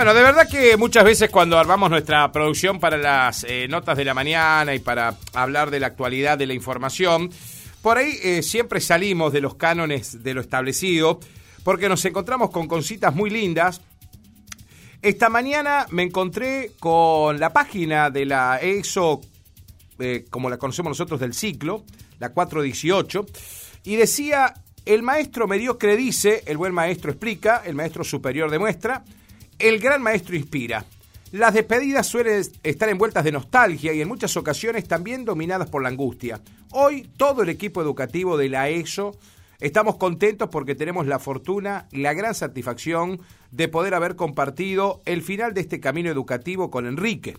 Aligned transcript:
Bueno, 0.00 0.14
de 0.14 0.22
verdad 0.22 0.48
que 0.48 0.78
muchas 0.78 1.04
veces 1.04 1.28
cuando 1.28 1.58
armamos 1.58 1.90
nuestra 1.90 2.32
producción 2.32 2.80
para 2.80 2.96
las 2.96 3.44
eh, 3.44 3.68
notas 3.68 3.98
de 3.98 4.06
la 4.06 4.14
mañana 4.14 4.74
y 4.74 4.78
para 4.78 5.18
hablar 5.34 5.70
de 5.70 5.78
la 5.78 5.88
actualidad 5.88 6.38
de 6.38 6.46
la 6.46 6.54
información, 6.54 7.28
por 7.82 7.98
ahí 7.98 8.18
eh, 8.22 8.42
siempre 8.42 8.80
salimos 8.80 9.30
de 9.30 9.42
los 9.42 9.56
cánones 9.56 10.22
de 10.22 10.32
lo 10.32 10.40
establecido 10.40 11.20
porque 11.64 11.90
nos 11.90 12.02
encontramos 12.06 12.48
con 12.48 12.66
cositas 12.66 13.14
muy 13.14 13.28
lindas. 13.28 13.82
Esta 15.02 15.28
mañana 15.28 15.84
me 15.90 16.04
encontré 16.04 16.72
con 16.80 17.38
la 17.38 17.52
página 17.52 18.08
de 18.08 18.24
la 18.24 18.58
EXO, 18.58 19.20
eh, 19.98 20.24
como 20.30 20.48
la 20.48 20.56
conocemos 20.56 20.92
nosotros 20.92 21.20
del 21.20 21.34
ciclo, 21.34 21.84
la 22.20 22.30
418, 22.30 23.26
y 23.84 23.96
decía, 23.96 24.54
el 24.86 25.02
maestro 25.02 25.46
mediocre 25.46 25.94
dice, 25.98 26.42
el 26.46 26.56
buen 26.56 26.72
maestro 26.72 27.10
explica, 27.10 27.60
el 27.66 27.74
maestro 27.74 28.02
superior 28.02 28.50
demuestra, 28.50 29.04
el 29.60 29.78
gran 29.78 30.02
maestro 30.02 30.36
inspira. 30.36 30.84
Las 31.32 31.54
despedidas 31.54 32.06
suelen 32.06 32.42
estar 32.62 32.88
envueltas 32.88 33.22
de 33.22 33.32
nostalgia 33.32 33.92
y 33.92 34.00
en 34.00 34.08
muchas 34.08 34.36
ocasiones 34.36 34.88
también 34.88 35.24
dominadas 35.24 35.70
por 35.70 35.82
la 35.82 35.88
angustia. 35.88 36.40
Hoy 36.72 37.08
todo 37.16 37.42
el 37.42 37.50
equipo 37.50 37.80
educativo 37.80 38.36
de 38.36 38.48
la 38.48 38.68
ESO 38.68 39.16
estamos 39.60 39.96
contentos 39.96 40.48
porque 40.50 40.74
tenemos 40.74 41.06
la 41.06 41.18
fortuna 41.18 41.86
la 41.92 42.14
gran 42.14 42.34
satisfacción 42.34 43.20
de 43.52 43.68
poder 43.68 43.94
haber 43.94 44.16
compartido 44.16 45.02
el 45.04 45.22
final 45.22 45.54
de 45.54 45.60
este 45.60 45.78
camino 45.78 46.10
educativo 46.10 46.70
con 46.70 46.86
Enrique, 46.86 47.36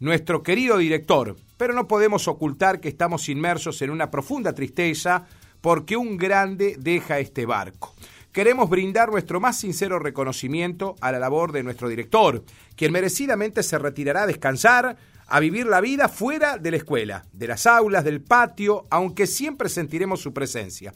nuestro 0.00 0.42
querido 0.42 0.76
director. 0.76 1.36
Pero 1.56 1.72
no 1.72 1.86
podemos 1.86 2.28
ocultar 2.28 2.80
que 2.80 2.88
estamos 2.88 3.28
inmersos 3.28 3.80
en 3.80 3.90
una 3.90 4.10
profunda 4.10 4.54
tristeza 4.54 5.26
porque 5.60 5.96
un 5.96 6.18
grande 6.18 6.76
deja 6.78 7.20
este 7.20 7.46
barco 7.46 7.94
queremos 8.34 8.68
brindar 8.68 9.10
nuestro 9.10 9.38
más 9.38 9.56
sincero 9.56 10.00
reconocimiento 10.00 10.96
a 11.00 11.12
la 11.12 11.20
labor 11.20 11.52
de 11.52 11.62
nuestro 11.62 11.88
director, 11.88 12.44
quien 12.76 12.90
merecidamente 12.90 13.62
se 13.62 13.78
retirará 13.78 14.24
a 14.24 14.26
descansar, 14.26 14.96
a 15.28 15.40
vivir 15.40 15.66
la 15.66 15.80
vida 15.80 16.08
fuera 16.08 16.58
de 16.58 16.72
la 16.72 16.76
escuela, 16.76 17.24
de 17.32 17.46
las 17.46 17.64
aulas, 17.64 18.02
del 18.02 18.20
patio, 18.20 18.86
aunque 18.90 19.28
siempre 19.28 19.68
sentiremos 19.68 20.20
su 20.20 20.34
presencia. 20.34 20.92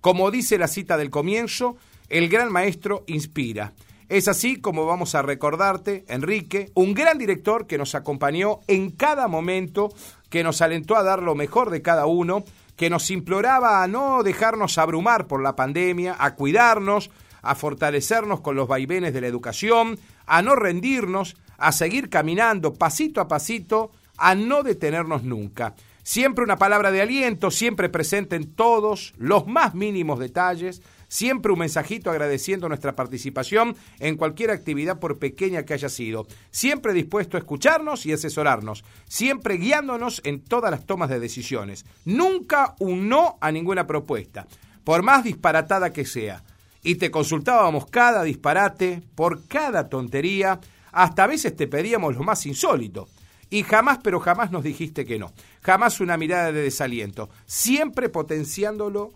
Como 0.00 0.32
dice 0.32 0.58
la 0.58 0.66
cita 0.66 0.96
del 0.96 1.10
comienzo, 1.10 1.76
el 2.08 2.28
gran 2.28 2.50
maestro 2.50 3.04
inspira. 3.06 3.72
Es 4.08 4.26
así 4.26 4.56
como 4.60 4.84
vamos 4.84 5.14
a 5.14 5.22
recordarte, 5.22 6.04
Enrique, 6.08 6.72
un 6.74 6.94
gran 6.94 7.18
director 7.18 7.68
que 7.68 7.78
nos 7.78 7.94
acompañó 7.94 8.58
en 8.66 8.90
cada 8.90 9.28
momento, 9.28 9.94
que 10.28 10.42
nos 10.42 10.60
alentó 10.60 10.96
a 10.96 11.04
dar 11.04 11.22
lo 11.22 11.36
mejor 11.36 11.70
de 11.70 11.82
cada 11.82 12.06
uno 12.06 12.44
que 12.80 12.88
nos 12.88 13.10
imploraba 13.10 13.82
a 13.82 13.88
no 13.88 14.22
dejarnos 14.22 14.78
abrumar 14.78 15.26
por 15.26 15.42
la 15.42 15.54
pandemia, 15.54 16.16
a 16.18 16.34
cuidarnos, 16.34 17.10
a 17.42 17.54
fortalecernos 17.54 18.40
con 18.40 18.56
los 18.56 18.68
vaivenes 18.68 19.12
de 19.12 19.20
la 19.20 19.26
educación, 19.26 19.98
a 20.24 20.40
no 20.40 20.56
rendirnos, 20.56 21.36
a 21.58 21.72
seguir 21.72 22.08
caminando 22.08 22.72
pasito 22.72 23.20
a 23.20 23.28
pasito, 23.28 23.90
a 24.16 24.34
no 24.34 24.62
detenernos 24.62 25.24
nunca. 25.24 25.74
Siempre 26.02 26.42
una 26.42 26.56
palabra 26.56 26.90
de 26.90 27.02
aliento, 27.02 27.50
siempre 27.50 27.90
presente 27.90 28.36
en 28.36 28.54
todos 28.54 29.12
los 29.18 29.46
más 29.46 29.74
mínimos 29.74 30.18
detalles, 30.18 30.80
Siempre 31.10 31.50
un 31.50 31.58
mensajito 31.58 32.08
agradeciendo 32.08 32.68
nuestra 32.68 32.94
participación 32.94 33.74
en 33.98 34.16
cualquier 34.16 34.52
actividad 34.52 35.00
por 35.00 35.18
pequeña 35.18 35.64
que 35.64 35.74
haya 35.74 35.88
sido. 35.88 36.28
Siempre 36.52 36.92
dispuesto 36.92 37.36
a 37.36 37.40
escucharnos 37.40 38.06
y 38.06 38.12
asesorarnos. 38.12 38.84
Siempre 39.08 39.56
guiándonos 39.56 40.20
en 40.22 40.40
todas 40.40 40.70
las 40.70 40.86
tomas 40.86 41.10
de 41.10 41.18
decisiones. 41.18 41.84
Nunca 42.04 42.76
un 42.78 43.08
no 43.08 43.38
a 43.40 43.50
ninguna 43.50 43.88
propuesta, 43.88 44.46
por 44.84 45.02
más 45.02 45.24
disparatada 45.24 45.92
que 45.92 46.04
sea. 46.04 46.44
Y 46.80 46.94
te 46.94 47.10
consultábamos 47.10 47.86
cada 47.86 48.22
disparate, 48.22 49.02
por 49.16 49.48
cada 49.48 49.88
tontería, 49.88 50.60
hasta 50.92 51.24
a 51.24 51.26
veces 51.26 51.56
te 51.56 51.66
pedíamos 51.66 52.14
lo 52.14 52.22
más 52.22 52.46
insólito. 52.46 53.08
Y 53.50 53.64
jamás, 53.64 53.98
pero 54.00 54.20
jamás 54.20 54.52
nos 54.52 54.62
dijiste 54.62 55.04
que 55.04 55.18
no. 55.18 55.32
Jamás 55.60 56.00
una 56.00 56.16
mirada 56.16 56.52
de 56.52 56.62
desaliento. 56.62 57.30
Siempre 57.46 58.08
potenciándolo 58.08 59.10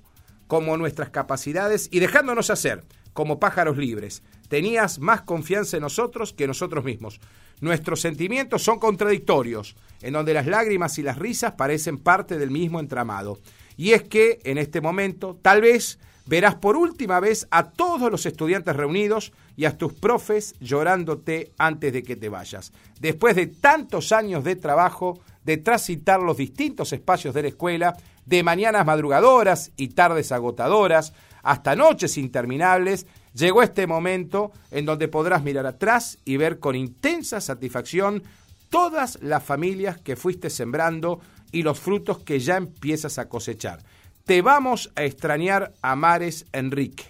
como 0.47 0.77
nuestras 0.77 1.11
capacidades 1.11 1.89
y 1.91 2.01
dejándonos 2.01 2.51
hacer 2.51 2.85
como 3.13 3.39
pájaros 3.39 3.79
libres. 3.79 4.23
Tenías 4.49 4.99
más 4.99 5.23
confianza 5.23 5.77
en 5.77 5.83
nosotros 5.83 6.33
que 6.33 6.47
nosotros 6.47 6.85
mismos. 6.85 7.21
Nuestros 7.61 8.01
sentimientos 8.01 8.63
son 8.63 8.79
contradictorios, 8.79 9.77
en 10.03 10.13
donde 10.13 10.35
las 10.35 10.47
lágrimas 10.47 10.99
y 10.99 11.03
las 11.03 11.19
risas 11.19 11.53
parecen 11.53 11.99
parte 11.99 12.39
del 12.39 12.51
mismo 12.51 12.81
entramado. 12.81 13.39
Y 13.77 13.93
es 13.93 14.03
que 14.03 14.41
en 14.45 14.59
este 14.59 14.81
momento, 14.81 15.39
tal 15.41 15.63
vez, 15.63 15.99
verás 16.27 16.57
por 16.57 16.77
última 16.77 17.21
vez 17.21 17.47
a 17.51 17.71
todos 17.71 18.11
los 18.11 18.27
estudiantes 18.27 18.77
reunidos 18.77 19.33
y 19.57 19.65
a 19.65 19.77
tus 19.77 19.93
profes 19.93 20.55
llorándote 20.61 21.53
antes 21.59 21.93
de 21.93 22.03
que 22.03 22.17
te 22.17 22.29
vayas. 22.29 22.73
Después 23.01 23.37
de 23.37 23.47
tantos 23.47 24.13
años 24.13 24.45
de 24.45 24.57
trabajo, 24.57 25.21
de 25.45 25.59
transitar 25.59 26.21
los 26.21 26.37
distintos 26.37 26.93
espacios 26.93 27.35
de 27.35 27.43
la 27.43 27.49
escuela, 27.49 27.97
de 28.27 28.43
mañanas 28.43 28.87
madrugadoras 28.87 29.73
y 29.77 29.89
tardes 29.89 30.33
agotadoras, 30.33 31.13
hasta 31.43 31.77
noches 31.77 32.17
interminables, 32.17 33.07
llegó 33.35 33.63
este 33.63 33.87
momento 33.87 34.53
en 34.71 34.87
donde 34.87 35.09
podrás 35.09 35.43
mirar 35.43 35.67
atrás 35.67 36.19
y 36.25 36.37
ver 36.37 36.59
con 36.59 36.75
intensa 36.77 37.41
satisfacción 37.41 38.23
todas 38.71 39.19
las 39.23 39.43
familias 39.43 39.99
que 39.99 40.17
fuiste 40.17 40.51
sembrando 40.51 41.21
y 41.53 41.63
los 41.63 41.79
frutos 41.79 42.19
que 42.19 42.41
ya 42.41 42.57
empiezas 42.57 43.19
a 43.19 43.29
cosechar. 43.29 43.81
Te 44.25 44.43
vamos 44.43 44.91
a 44.97 45.05
extrañar 45.05 45.75
a 45.83 45.95
Mares 45.97 46.47
Enrique, 46.53 47.05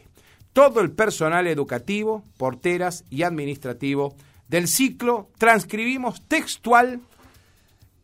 todo 0.52 0.80
el 0.80 0.90
personal 0.90 1.46
educativo, 1.46 2.24
porteras 2.36 3.04
y 3.08 3.22
administrativo 3.22 4.16
del 4.48 4.68
ciclo, 4.68 5.30
transcribimos 5.38 6.22
textual 6.28 7.00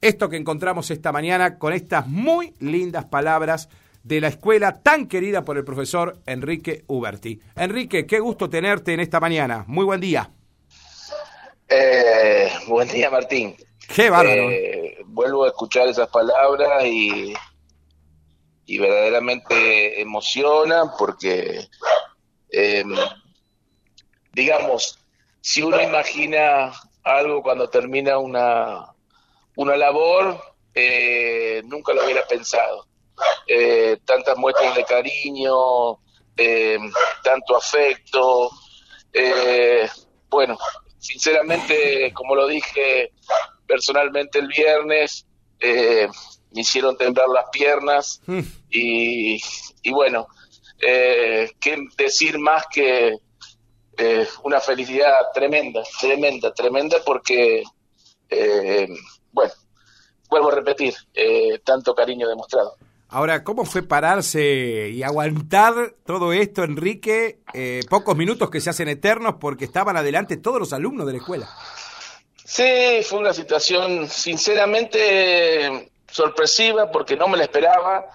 esto 0.01 0.29
que 0.29 0.37
encontramos 0.37 0.91
esta 0.91 1.13
mañana 1.13 1.59
con 1.59 1.73
estas 1.73 2.07
muy 2.07 2.55
lindas 2.59 3.05
palabras 3.05 3.69
de 4.03 4.21
la 4.21 4.29
escuela 4.29 4.81
tan 4.83 5.07
querida 5.07 5.45
por 5.45 5.59
el 5.59 5.65
profesor 5.65 6.19
Enrique 6.27 6.85
Uberti. 6.87 7.41
Enrique, 7.57 8.07
qué 8.07 8.19
gusto 8.19 8.49
tenerte 8.49 8.95
en 8.95 9.01
esta 9.01 9.21
mañana. 9.21 9.65
Muy 9.67 9.85
buen 9.85 10.01
día. 10.01 10.31
Eh, 11.69 12.51
buen 12.67 12.89
día, 12.89 13.11
Martín. 13.11 13.55
Qué 13.95 14.09
bárbaro. 14.09 14.51
Eh, 14.51 14.99
vuelvo 15.07 15.45
a 15.45 15.49
escuchar 15.49 15.89
esas 15.89 16.09
palabras 16.09 16.85
y, 16.85 17.35
y 18.67 18.79
verdaderamente 18.79 20.01
emocionan 20.01 20.91
porque, 20.99 21.69
eh, 22.51 22.85
digamos, 24.33 24.99
si 25.41 25.63
uno 25.63 25.81
imagina 25.81 26.73
algo 27.03 27.43
cuando 27.43 27.69
termina 27.69 28.19
una, 28.19 28.95
una 29.61 29.77
labor, 29.77 30.41
eh, 30.75 31.61
nunca 31.67 31.93
lo 31.93 32.03
hubiera 32.05 32.27
pensado. 32.27 32.87
Eh, 33.47 33.99
tantas 34.07 34.39
muestras 34.39 34.75
de 34.75 34.85
cariño, 34.85 35.99
eh, 36.35 36.79
tanto 37.23 37.57
afecto. 37.57 38.51
bueno, 40.31 40.59
sinceramente, 40.99 42.11
como 42.15 42.35
lo 42.35 42.47
dije 42.47 43.13
personalmente 43.67 44.39
el 44.39 44.49
viernes, 44.49 45.27
me 45.61 46.61
hicieron 46.63 46.97
temblar 46.97 47.29
las 47.29 47.51
piernas 47.51 48.23
mm. 48.27 48.41
y, 48.71 49.43
y, 49.83 49.91
bueno, 49.91 50.27
qué 50.81 51.77
decir 51.99 52.39
más 52.39 52.65
que 52.73 53.19
una 54.43 54.59
felicidad 54.61 55.13
tremenda, 55.35 55.83
tremenda, 56.01 56.55
tremenda 56.55 56.97
porque 57.05 57.63
bueno, 59.33 59.53
vuelvo 60.29 60.51
a 60.51 60.55
repetir, 60.55 60.95
eh, 61.15 61.61
tanto 61.65 61.95
cariño 61.95 62.29
demostrado. 62.29 62.77
Ahora, 63.13 63.43
¿cómo 63.43 63.65
fue 63.65 63.83
pararse 63.83 64.91
y 64.91 65.03
aguantar 65.03 65.97
todo 66.07 66.33
esto, 66.33 66.63
Enrique? 66.63 67.41
Eh, 67.53 67.81
pocos 67.91 68.17
minutos 68.17 68.51
que 68.51 68.61
se 68.61 68.71
hacen 68.71 68.87
eternos 68.87 69.35
porque 69.41 69.65
estaban 69.65 69.97
adelante 69.97 70.37
todos 70.37 70.61
los 70.61 70.73
alumnos 70.73 71.07
de 71.07 71.13
la 71.15 71.19
escuela. 71.19 71.49
Sí, 72.45 73.03
fue 73.05 73.19
una 73.19 73.33
situación 73.33 74.09
sinceramente 74.09 75.91
sorpresiva 76.09 76.91
porque 76.91 77.17
no 77.17 77.27
me 77.27 77.37
la 77.37 77.45
esperaba. 77.45 78.07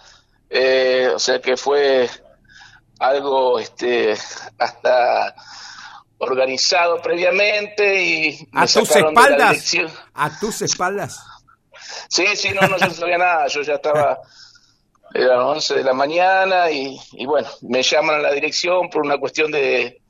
Eh, 0.50 1.10
o 1.14 1.20
sea 1.20 1.42
que 1.42 1.58
fue 1.58 2.10
algo 3.00 3.60
este, 3.60 4.16
hasta 4.58 5.36
organizado 6.18 7.02
previamente 7.02 8.04
y 8.04 8.48
a 8.54 8.66
tus 8.68 8.96
espaldas. 8.96 9.76
a 10.14 10.40
tus 10.40 10.62
espaldas. 10.62 11.20
Sí 12.10 12.26
sí 12.36 12.50
no 12.50 12.68
no 12.68 12.78
sabía 12.78 13.18
nada. 13.18 13.48
Yo 13.48 13.62
ya 13.62 13.76
estaba 13.76 14.20
era 15.16 15.38
las 15.38 15.46
11 15.46 15.76
de 15.76 15.84
la 15.84 15.94
mañana 15.94 16.70
y, 16.70 17.00
bueno 17.26 17.48
me 17.62 17.82
llaman 17.82 18.16
a 18.16 18.20
la 18.20 18.32
dirección 18.34 18.90
por 18.90 19.06
una 19.06 19.18
cuestión 19.18 19.50
de, 19.50 20.02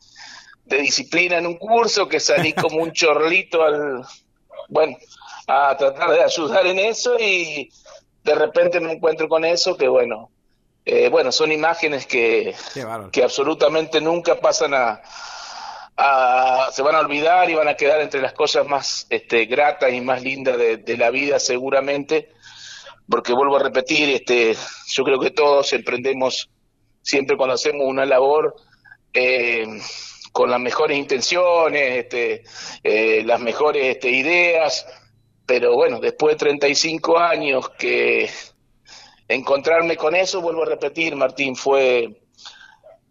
de 0.65 0.77
disciplina 0.77 1.37
en 1.37 1.45
un 1.45 1.57
curso 1.57 2.07
que 2.07 2.19
salí 2.19 2.53
como 2.61 2.81
un 2.81 2.91
chorlito 2.91 3.63
al 3.63 4.03
bueno 4.67 4.97
a 5.47 5.77
tratar 5.77 6.09
de 6.09 6.23
ayudar 6.23 6.65
en 6.65 6.79
eso 6.79 7.19
y 7.19 7.69
de 8.23 8.33
repente 8.35 8.79
me 8.79 8.93
encuentro 8.93 9.29
con 9.29 9.45
eso 9.45 9.77
que 9.77 9.87
bueno 9.87 10.31
eh, 10.83 11.09
bueno 11.09 11.31
son 11.31 11.51
imágenes 11.51 12.07
que 12.07 12.55
que 13.11 13.23
absolutamente 13.23 14.01
nunca 14.01 14.39
pasan 14.39 14.73
a 14.73 15.01
se 15.97 16.81
van 16.81 16.95
a 16.95 16.99
olvidar 16.99 17.49
y 17.49 17.55
van 17.55 17.67
a 17.67 17.75
quedar 17.75 18.01
entre 18.01 18.21
las 18.21 18.33
cosas 18.33 18.67
más 18.67 19.07
este, 19.09 19.45
gratas 19.45 19.93
y 19.93 20.01
más 20.01 20.21
lindas 20.21 20.57
de, 20.57 20.97
la 20.97 21.09
vida 21.09 21.39
seguramente, 21.39 22.29
porque 23.09 23.33
vuelvo 23.33 23.57
a 23.57 23.63
repetir, 23.63 24.09
este, 24.09 24.55
yo 24.87 25.03
creo 25.03 25.19
que 25.19 25.31
todos 25.31 25.71
emprendemos 25.73 26.49
siempre 27.01 27.37
cuando 27.37 27.55
hacemos 27.55 27.85
una 27.85 28.05
labor 28.05 28.55
eh, 29.13 29.65
con 30.31 30.49
las 30.49 30.59
mejores 30.59 30.97
intenciones, 30.97 31.99
este, 31.99 32.43
eh, 32.83 33.23
las 33.23 33.39
mejores 33.39 33.85
este, 33.85 34.09
ideas, 34.09 34.85
pero 35.45 35.75
bueno, 35.75 35.99
después 35.99 36.35
de 36.35 36.39
35 36.39 37.17
años 37.19 37.69
que 37.77 38.29
encontrarme 39.27 39.95
con 39.95 40.15
eso, 40.15 40.41
vuelvo 40.41 40.63
a 40.63 40.67
repetir, 40.67 41.15
Martín, 41.15 41.55
fue 41.55 42.24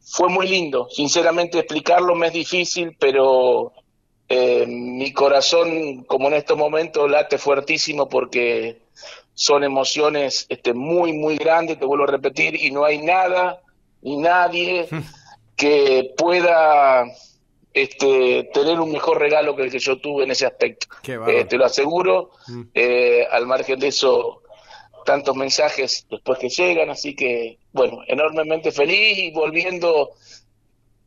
fue 0.04 0.28
muy 0.28 0.46
lindo. 0.46 0.88
Sinceramente 0.90 1.58
explicarlo 1.58 2.14
me 2.14 2.28
es 2.28 2.32
difícil, 2.32 2.96
pero 2.98 3.72
eh, 4.28 4.64
mi 4.66 5.12
corazón, 5.12 6.04
como 6.04 6.28
en 6.28 6.34
estos 6.34 6.56
momentos, 6.56 7.10
late 7.10 7.38
fuertísimo 7.38 8.08
porque 8.08 8.82
son 9.34 9.64
emociones 9.64 10.46
este, 10.48 10.72
muy, 10.72 11.12
muy 11.12 11.36
grandes, 11.36 11.78
te 11.78 11.84
vuelvo 11.84 12.04
a 12.04 12.08
repetir, 12.08 12.54
y 12.54 12.70
no 12.70 12.84
hay 12.84 12.98
nada 12.98 13.60
ni 14.02 14.16
nadie 14.16 14.88
que 15.56 16.14
pueda 16.16 17.04
este, 17.72 18.50
tener 18.54 18.78
un 18.78 18.92
mejor 18.92 19.18
regalo 19.18 19.56
que 19.56 19.62
el 19.62 19.70
que 19.70 19.80
yo 19.80 19.98
tuve 19.98 20.24
en 20.24 20.30
ese 20.30 20.46
aspecto. 20.46 20.86
Eh, 21.26 21.44
te 21.44 21.56
lo 21.56 21.64
aseguro, 21.64 22.30
mm. 22.46 22.62
eh, 22.72 23.26
al 23.30 23.46
margen 23.46 23.80
de 23.80 23.88
eso, 23.88 24.42
tantos 25.04 25.36
mensajes 25.36 26.06
después 26.10 26.38
que 26.38 26.48
llegan, 26.48 26.90
así 26.90 27.14
que, 27.14 27.58
bueno, 27.72 28.00
enormemente 28.06 28.72
feliz 28.72 29.18
y 29.18 29.30
volviendo 29.30 30.10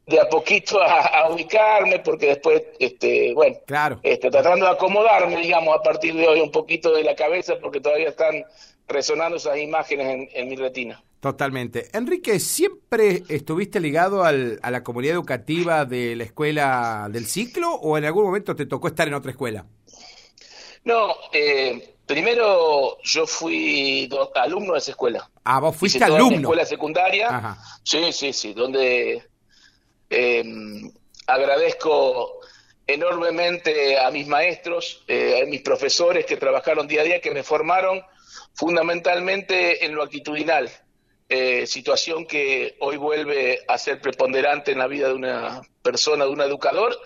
de 0.08 0.20
a 0.22 0.30
poquito 0.30 0.82
a, 0.82 1.30
ubicarme, 1.30 2.00
porque 2.00 2.28
después, 2.28 2.64
este, 2.80 3.34
bueno, 3.34 3.58
claro. 3.66 4.00
este, 4.04 4.32
tratando 4.32 4.66
de 4.66 4.72
acomodarme, 4.72 5.38
digamos, 5.42 5.76
a 5.78 5.82
partir 5.82 6.16
de 6.16 6.28
hoy 6.28 6.40
un 6.40 6.52
poquito 6.52 6.94
de 6.94 7.04
la 7.04 7.16
cabeza, 7.16 7.56
porque 7.62 7.82
todavía 7.82 8.10
están 8.10 8.46
resonando 8.88 9.36
esas 9.36 9.58
imágenes 9.58 10.30
en, 10.34 10.48
mi 10.48 10.56
retina. 10.56 11.04
Totalmente. 11.20 11.90
Enrique, 11.92 12.40
¿siempre 12.40 13.24
estuviste 13.28 13.82
ligado 13.82 14.24
al, 14.24 14.60
a 14.62 14.72
la 14.72 14.82
comunidad 14.82 15.16
educativa 15.16 15.84
de 15.84 16.16
la 16.16 16.24
escuela 16.24 17.10
del 17.12 17.26
ciclo 17.26 17.74
o 17.74 17.98
en 17.98 18.06
algún 18.06 18.24
momento 18.24 18.56
te 18.56 18.66
tocó 18.66 18.88
estar 18.88 19.10
en 19.10 19.14
otra 19.14 19.32
escuela? 19.32 19.66
No, 20.86 21.16
eh, 21.34 21.97
Primero, 22.08 22.98
yo 23.04 23.28
fui 23.28 24.10
alumno 24.34 24.74
de 24.74 24.80
esa 24.80 24.92
escuela. 24.92 25.30
Ah, 25.44 25.60
vos 25.60 25.76
fuiste 25.76 26.02
alumno. 26.02 26.38
escuela 26.40 26.66
secundaria. 26.66 27.58
Sí, 27.84 28.14
sí, 28.14 28.32
sí, 28.32 28.54
donde 28.54 29.28
em, 30.10 30.90
agradezco 31.28 32.40
enormemente 32.88 34.00
a 34.00 34.10
mis 34.10 34.26
maestros, 34.26 35.04
eh, 35.10 35.42
a 35.44 35.46
mis 35.48 35.62
profesores 35.62 36.26
que 36.26 36.38
trabajaron 36.38 36.88
día 36.88 37.02
a 37.02 37.04
día, 37.04 37.20
que 37.20 37.32
me 37.32 37.44
formaron 37.44 38.02
fundamentalmente 38.54 39.86
en 39.86 39.94
lo 39.94 40.02
actitudinal, 40.02 40.72
eh, 41.28 41.68
situación 41.68 42.26
que 42.26 42.78
hoy 42.80 42.96
vuelve 42.96 43.60
a 43.68 43.78
ser 43.78 44.00
preponderante 44.00 44.72
en 44.72 44.80
la 44.80 44.88
vida 44.88 45.10
de 45.10 45.14
una 45.14 45.62
persona, 45.82 46.24
de 46.24 46.32
un 46.32 46.40
educador, 46.40 46.98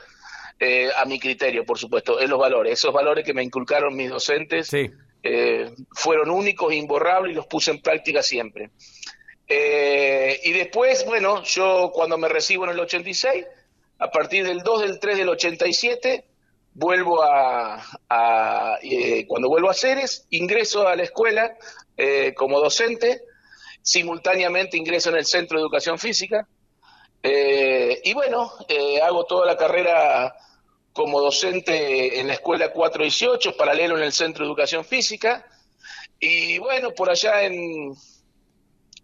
eh, 0.64 0.92
a 0.96 1.06
mi 1.06 1.20
criterio, 1.20 1.66
por 1.66 1.80
supuesto, 1.80 2.20
es 2.20 2.30
los 2.30 2.38
valores. 2.38 2.74
Esos 2.74 2.94
valores 2.94 3.26
que 3.26 3.34
me 3.34 3.42
inculcaron 3.42 3.96
mis 3.96 4.12
docentes 4.12 4.72
eh, 4.72 5.72
fueron 5.92 6.30
únicos, 6.30 6.72
imborrables 6.72 7.32
y 7.32 7.36
los 7.36 7.48
puse 7.48 7.72
en 7.72 7.82
práctica 7.82 8.22
siempre. 8.22 8.70
Eh, 9.48 10.40
y 10.44 10.52
después, 10.52 11.04
bueno, 11.08 11.42
yo 11.42 11.90
cuando 11.92 12.16
me 12.20 12.30
recibo 12.30 12.66
en 12.66 12.70
el 12.70 12.80
86, 12.80 13.44
a 13.98 14.12
partir 14.12 14.46
del 14.46 14.62
2 14.62 14.82
del 14.82 15.00
3 15.00 15.18
del 15.18 15.30
87, 15.30 16.26
vuelvo 16.76 17.24
a, 17.24 17.84
cuando 19.28 19.50
vuelvo 19.50 19.68
a 19.68 19.74
Ceres, 19.74 20.28
ingreso 20.30 20.88
a 20.88 20.96
la 20.96 21.02
escuela 21.02 21.58
como 22.36 22.60
docente, 22.60 23.24
simultáneamente 23.82 24.78
ingreso 24.78 25.10
en 25.10 25.16
el 25.16 25.26
Centro 25.26 25.58
de 25.58 25.64
Educación 25.64 25.98
Física, 25.98 26.48
y 27.24 28.14
bueno, 28.14 28.52
hago 29.02 29.26
toda 29.26 29.48
la 29.48 29.58
carrera 29.58 30.36
como 30.94 31.22
docente 31.22 32.20
en 32.20 32.28
la 32.28 32.34
escuela 32.34 32.72
418, 32.72 33.56
paralelo 33.56 33.98
en 33.98 34.04
el 34.04 34.12
Centro 34.12 34.44
de 34.44 34.50
Educación 34.50 34.84
Física. 34.84 35.46
Y 36.20 36.58
bueno, 36.60 36.92
por 36.92 37.10
allá 37.10 37.44
en, 37.44 37.94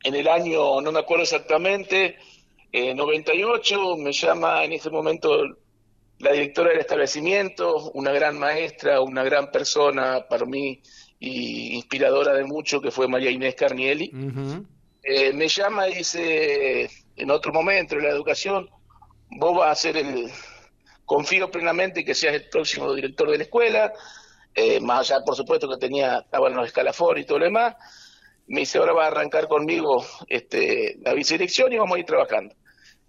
en 0.03 0.15
el 0.15 0.27
año, 0.27 0.81
no 0.81 0.91
me 0.91 0.99
acuerdo 0.99 1.23
exactamente, 1.23 2.17
eh, 2.71 2.93
98, 2.93 3.97
me 3.97 4.11
llama 4.11 4.63
en 4.63 4.73
ese 4.73 4.89
momento 4.89 5.57
la 6.19 6.31
directora 6.31 6.71
del 6.71 6.79
establecimiento, 6.79 7.91
una 7.91 8.11
gran 8.11 8.37
maestra, 8.37 9.01
una 9.01 9.23
gran 9.23 9.51
persona 9.51 10.25
para 10.27 10.45
mí 10.45 10.81
y 11.19 11.75
inspiradora 11.75 12.33
de 12.33 12.43
mucho, 12.43 12.81
que 12.81 12.91
fue 12.91 13.07
María 13.07 13.31
Inés 13.31 13.55
Carnielli. 13.55 14.11
Eh, 15.03 15.31
me 15.33 15.47
llama 15.47 15.87
y 15.87 15.95
dice, 15.95 16.89
en 17.15 17.31
otro 17.31 17.53
momento 17.53 17.95
en 17.95 18.03
la 18.03 18.09
educación, 18.09 18.69
vos 19.31 19.57
vas 19.57 19.71
a 19.71 19.81
ser 19.81 19.97
el, 19.97 20.29
confío 21.07 21.49
plenamente 21.49 22.03
que 22.03 22.13
seas 22.13 22.35
el 22.35 22.49
próximo 22.49 22.93
director 22.93 23.31
de 23.31 23.37
la 23.37 23.43
escuela, 23.45 23.93
eh, 24.53 24.79
más 24.81 25.09
allá, 25.09 25.23
por 25.23 25.35
supuesto, 25.35 25.69
que 25.69 25.77
tenía, 25.77 26.19
estaba 26.19 26.49
en 26.49 26.55
los 26.55 26.67
escalafones 26.67 27.23
y 27.23 27.25
todo 27.25 27.39
lo 27.39 27.45
demás, 27.45 27.75
me 28.47 28.59
dice, 28.59 28.77
ahora 28.77 28.93
va 28.93 29.05
a 29.05 29.07
arrancar 29.07 29.47
conmigo 29.47 30.05
este, 30.27 30.97
la 31.01 31.13
vicedirección 31.13 31.71
y 31.71 31.77
vamos 31.77 31.95
a 31.95 31.99
ir 31.99 32.05
trabajando. 32.05 32.53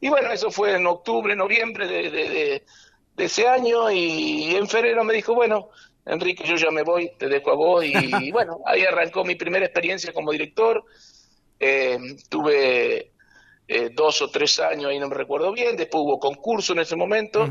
Y 0.01 0.09
bueno, 0.09 0.31
eso 0.31 0.51
fue 0.53 0.77
en 0.77 0.87
octubre, 0.87 1.35
noviembre 1.35 1.89
de, 1.89 2.63
ese 3.17 3.49
año 3.49 3.91
y 3.91 4.55
en 4.55 4.69
febrero 4.69 5.03
me 5.03 5.13
dijo, 5.13 5.35
bueno, 5.35 5.71
Enrique, 6.07 6.45
yo 6.45 6.55
ya 6.55 6.71
me 6.71 6.83
voy, 6.83 7.11
te 7.19 7.29
dejo 7.29 7.51
a 7.51 7.57
vos 7.57 7.85
y, 7.85 7.93
bueno, 8.33 8.61
ahí 8.65 8.85
arrancó 8.85 9.25
mi 9.25 9.35
primera 9.35 9.67
experiencia 9.67 10.13
como 10.13 10.33
director. 10.33 10.85
Eh, 11.61 11.99
tuve 12.29 13.13
eh, 13.71 13.91
dos 13.93 14.23
o 14.23 14.31
tres 14.31 14.59
años, 14.61 14.87
ahí 14.87 14.99
no 14.99 15.09
me 15.09 15.15
recuerdo 15.15 15.53
bien, 15.53 15.77
después 15.77 16.03
hubo 16.03 16.19
concurso 16.19 16.73
en 16.73 16.79
ese 16.79 16.97
momento, 16.97 17.47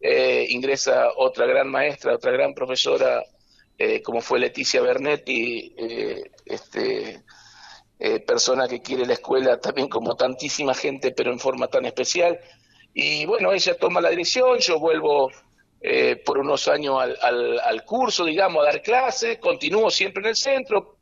eh, 0.00 0.46
ingresa 0.48 1.10
otra 1.16 1.46
gran 1.46 1.70
maestra, 1.70 2.16
otra 2.16 2.32
gran 2.32 2.54
profesora, 2.54 3.22
eh, 3.78 4.02
como 4.02 4.20
fue 4.20 4.40
Leticia 4.40 4.82
Bernetti, 4.82 5.72
este, 6.44 7.22
persona 8.26 8.66
que 8.66 8.82
quiere 8.82 9.06
la 9.06 9.12
escuela 9.12 9.60
también 9.60 9.88
como 9.88 10.16
tantísima 10.16 10.74
gente, 10.74 11.12
pero 11.12 11.30
en 11.30 11.38
forma 11.38 11.68
tan 11.68 11.84
especial. 11.84 12.36
Y 12.92 13.24
bueno, 13.24 13.52
ella 13.52 13.76
toma 13.78 14.00
la 14.00 14.10
dirección, 14.10 14.58
yo 14.58 14.80
vuelvo 14.80 15.30
por 16.26 16.38
unos 16.38 16.66
años 16.66 17.00
al, 17.00 17.16
al, 17.22 17.60
al 17.60 17.84
curso, 17.84 18.24
digamos, 18.24 18.60
a 18.60 18.72
dar 18.72 18.82
clases, 18.82 19.38
continúo 19.38 19.88
siempre 19.88 20.20
en 20.24 20.30
el 20.30 20.36
centro, 20.36 20.93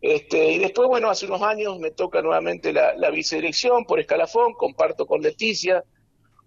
este, 0.00 0.52
y 0.52 0.58
después, 0.58 0.88
bueno, 0.88 1.10
hace 1.10 1.26
unos 1.26 1.42
años 1.42 1.78
me 1.78 1.90
toca 1.90 2.22
nuevamente 2.22 2.72
la, 2.72 2.96
la 2.96 3.10
vicedirección 3.10 3.84
por 3.84 4.00
escalafón, 4.00 4.54
comparto 4.54 5.06
con 5.06 5.20
Leticia, 5.20 5.84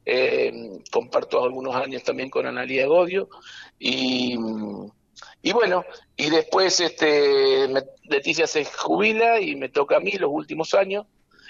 eh, 0.05 0.51
comparto 0.91 1.43
algunos 1.43 1.75
años 1.75 2.03
también 2.03 2.29
con 2.29 2.45
Analia 2.45 2.87
Godio, 2.87 3.29
y, 3.79 4.35
y 5.41 5.51
bueno, 5.53 5.85
y 6.15 6.29
después 6.29 6.79
este, 6.79 7.67
Leticia 8.03 8.47
se 8.47 8.65
jubila 8.65 9.39
y 9.39 9.55
me 9.55 9.69
toca 9.69 9.97
a 9.97 9.99
mí 9.99 10.11
los 10.13 10.31
últimos 10.31 10.73
años 10.73 11.05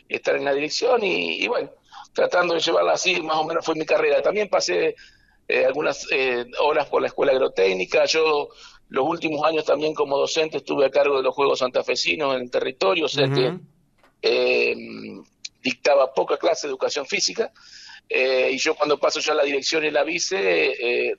estar 0.09 0.35
en 0.35 0.45
la 0.45 0.53
dirección 0.53 1.03
y, 1.03 1.47
bueno, 1.47 1.71
tratando 2.13 2.53
de 2.53 2.59
llevarla 2.59 2.93
así, 2.93 3.21
más 3.21 3.37
o 3.37 3.45
menos 3.45 3.65
fue 3.65 3.75
mi 3.75 3.85
carrera. 3.85 4.21
También 4.21 4.49
pasé 4.49 4.95
eh, 5.47 5.65
algunas 5.65 6.05
eh, 6.11 6.45
horas 6.59 6.87
por 6.87 7.01
la 7.01 7.07
escuela 7.07 7.31
agrotécnica, 7.31 8.05
yo 8.05 8.49
los 8.89 9.07
últimos 9.07 9.43
años 9.45 9.65
también 9.65 9.93
como 9.93 10.17
docente 10.17 10.57
estuve 10.57 10.85
a 10.85 10.89
cargo 10.89 11.17
de 11.17 11.23
los 11.23 11.33
Juegos 11.33 11.59
Santafesinos 11.59 12.35
en 12.35 12.43
el 12.43 12.51
territorio, 12.51 13.05
o 13.05 13.09
sea 13.09 13.27
que 13.29 13.57
eh, 14.21 14.75
dictaba 15.61 16.13
poca 16.13 16.37
clase 16.37 16.67
de 16.67 16.71
educación 16.71 17.05
física. 17.05 17.51
Eh, 18.09 18.51
y 18.51 18.57
yo 18.57 18.75
cuando 18.75 18.99
paso 18.99 19.19
ya 19.19 19.31
a 19.31 19.35
la 19.35 19.43
dirección 19.43 19.83
y 19.85 19.91
la 19.91 20.03
vice, 20.03 20.37
eh, 20.39 21.15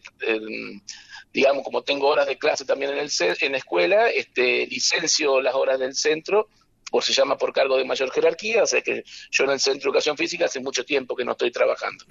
digamos, 1.32 1.64
como 1.64 1.82
tengo 1.82 2.08
horas 2.08 2.26
de 2.26 2.38
clase 2.38 2.64
también 2.64 2.92
en, 2.92 2.98
el, 2.98 3.10
en 3.40 3.52
la 3.52 3.58
escuela, 3.58 4.08
este, 4.08 4.66
licencio 4.66 5.40
las 5.40 5.54
horas 5.54 5.78
del 5.80 5.94
centro, 5.94 6.48
o 6.92 7.02
se 7.02 7.12
llama 7.12 7.36
por 7.36 7.52
cargo 7.52 7.76
de 7.76 7.84
mayor 7.84 8.12
jerarquía, 8.12 8.62
o 8.62 8.66
sea 8.66 8.80
que 8.80 9.02
yo 9.30 9.44
en 9.44 9.50
el 9.50 9.58
centro 9.58 9.82
de 9.82 9.88
educación 9.88 10.16
física 10.16 10.44
hace 10.44 10.60
mucho 10.60 10.84
tiempo 10.84 11.16
que 11.16 11.24
no 11.24 11.32
estoy 11.32 11.50
trabajando. 11.50 12.04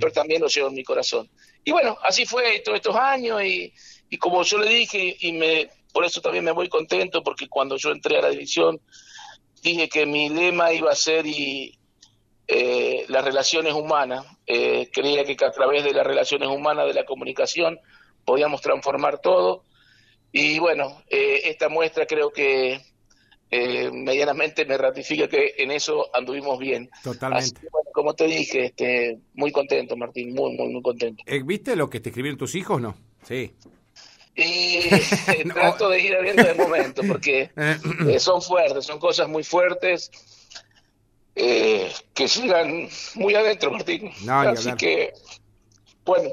Pero 0.00 0.12
también 0.12 0.40
lo 0.40 0.48
llevo 0.48 0.68
en 0.68 0.74
mi 0.74 0.82
corazón. 0.82 1.30
Y 1.62 1.70
bueno, 1.70 1.96
así 2.02 2.26
fue 2.26 2.60
todos 2.64 2.76
estos 2.76 2.96
años 2.96 3.44
y, 3.44 3.72
y 4.12 4.18
como 4.18 4.42
yo 4.42 4.58
le 4.58 4.68
dije, 4.68 5.16
y 5.20 5.32
me, 5.32 5.70
por 5.90 6.04
eso 6.04 6.20
también 6.20 6.44
me 6.44 6.50
voy 6.50 6.68
contento, 6.68 7.22
porque 7.22 7.48
cuando 7.48 7.78
yo 7.78 7.90
entré 7.90 8.18
a 8.18 8.20
la 8.20 8.28
división, 8.28 8.78
dije 9.62 9.88
que 9.88 10.04
mi 10.04 10.28
lema 10.28 10.70
iba 10.70 10.92
a 10.92 10.94
ser 10.94 11.26
y, 11.26 11.78
eh, 12.46 13.06
las 13.08 13.24
relaciones 13.24 13.72
humanas. 13.72 14.26
Eh, 14.46 14.90
creía 14.92 15.24
que 15.24 15.32
a 15.42 15.50
través 15.50 15.82
de 15.82 15.94
las 15.94 16.06
relaciones 16.06 16.50
humanas, 16.50 16.88
de 16.88 16.92
la 16.92 17.06
comunicación, 17.06 17.80
podíamos 18.26 18.60
transformar 18.60 19.18
todo. 19.22 19.64
Y 20.30 20.58
bueno, 20.58 21.02
eh, 21.08 21.40
esta 21.44 21.70
muestra 21.70 22.04
creo 22.04 22.30
que 22.30 22.82
medianamente 23.92 24.66
me 24.66 24.76
ratifica 24.76 25.26
que 25.26 25.54
en 25.56 25.70
eso 25.70 26.14
anduvimos 26.14 26.58
bien. 26.58 26.90
Totalmente. 27.02 27.60
bueno, 27.70 27.90
como 27.94 28.14
te 28.14 28.26
dije, 28.26 28.66
este, 28.66 29.18
muy 29.34 29.52
contento, 29.52 29.96
Martín, 29.96 30.34
muy, 30.34 30.54
muy, 30.54 30.68
muy 30.68 30.82
contento. 30.82 31.22
Eh, 31.26 31.42
¿Viste 31.42 31.76
lo 31.76 31.88
que 31.88 32.00
te 32.00 32.10
escribieron 32.10 32.38
tus 32.38 32.54
hijos, 32.54 32.78
no? 32.78 32.94
Sí. 33.22 33.52
Y 34.34 34.88
trato 35.52 35.88
de 35.88 36.00
ir 36.00 36.16
viendo 36.22 36.42
de 36.42 36.54
momento, 36.54 37.02
porque 37.06 37.50
eh, 37.56 38.18
son 38.18 38.40
fuertes, 38.42 38.84
son 38.84 38.98
cosas 38.98 39.28
muy 39.28 39.44
fuertes 39.44 40.10
eh, 41.34 41.90
que 42.14 42.26
llegan 42.26 42.88
muy 43.14 43.34
adentro, 43.34 43.70
Martín. 43.70 44.10
Así 44.28 44.72
que, 44.74 45.12
bueno, 46.04 46.30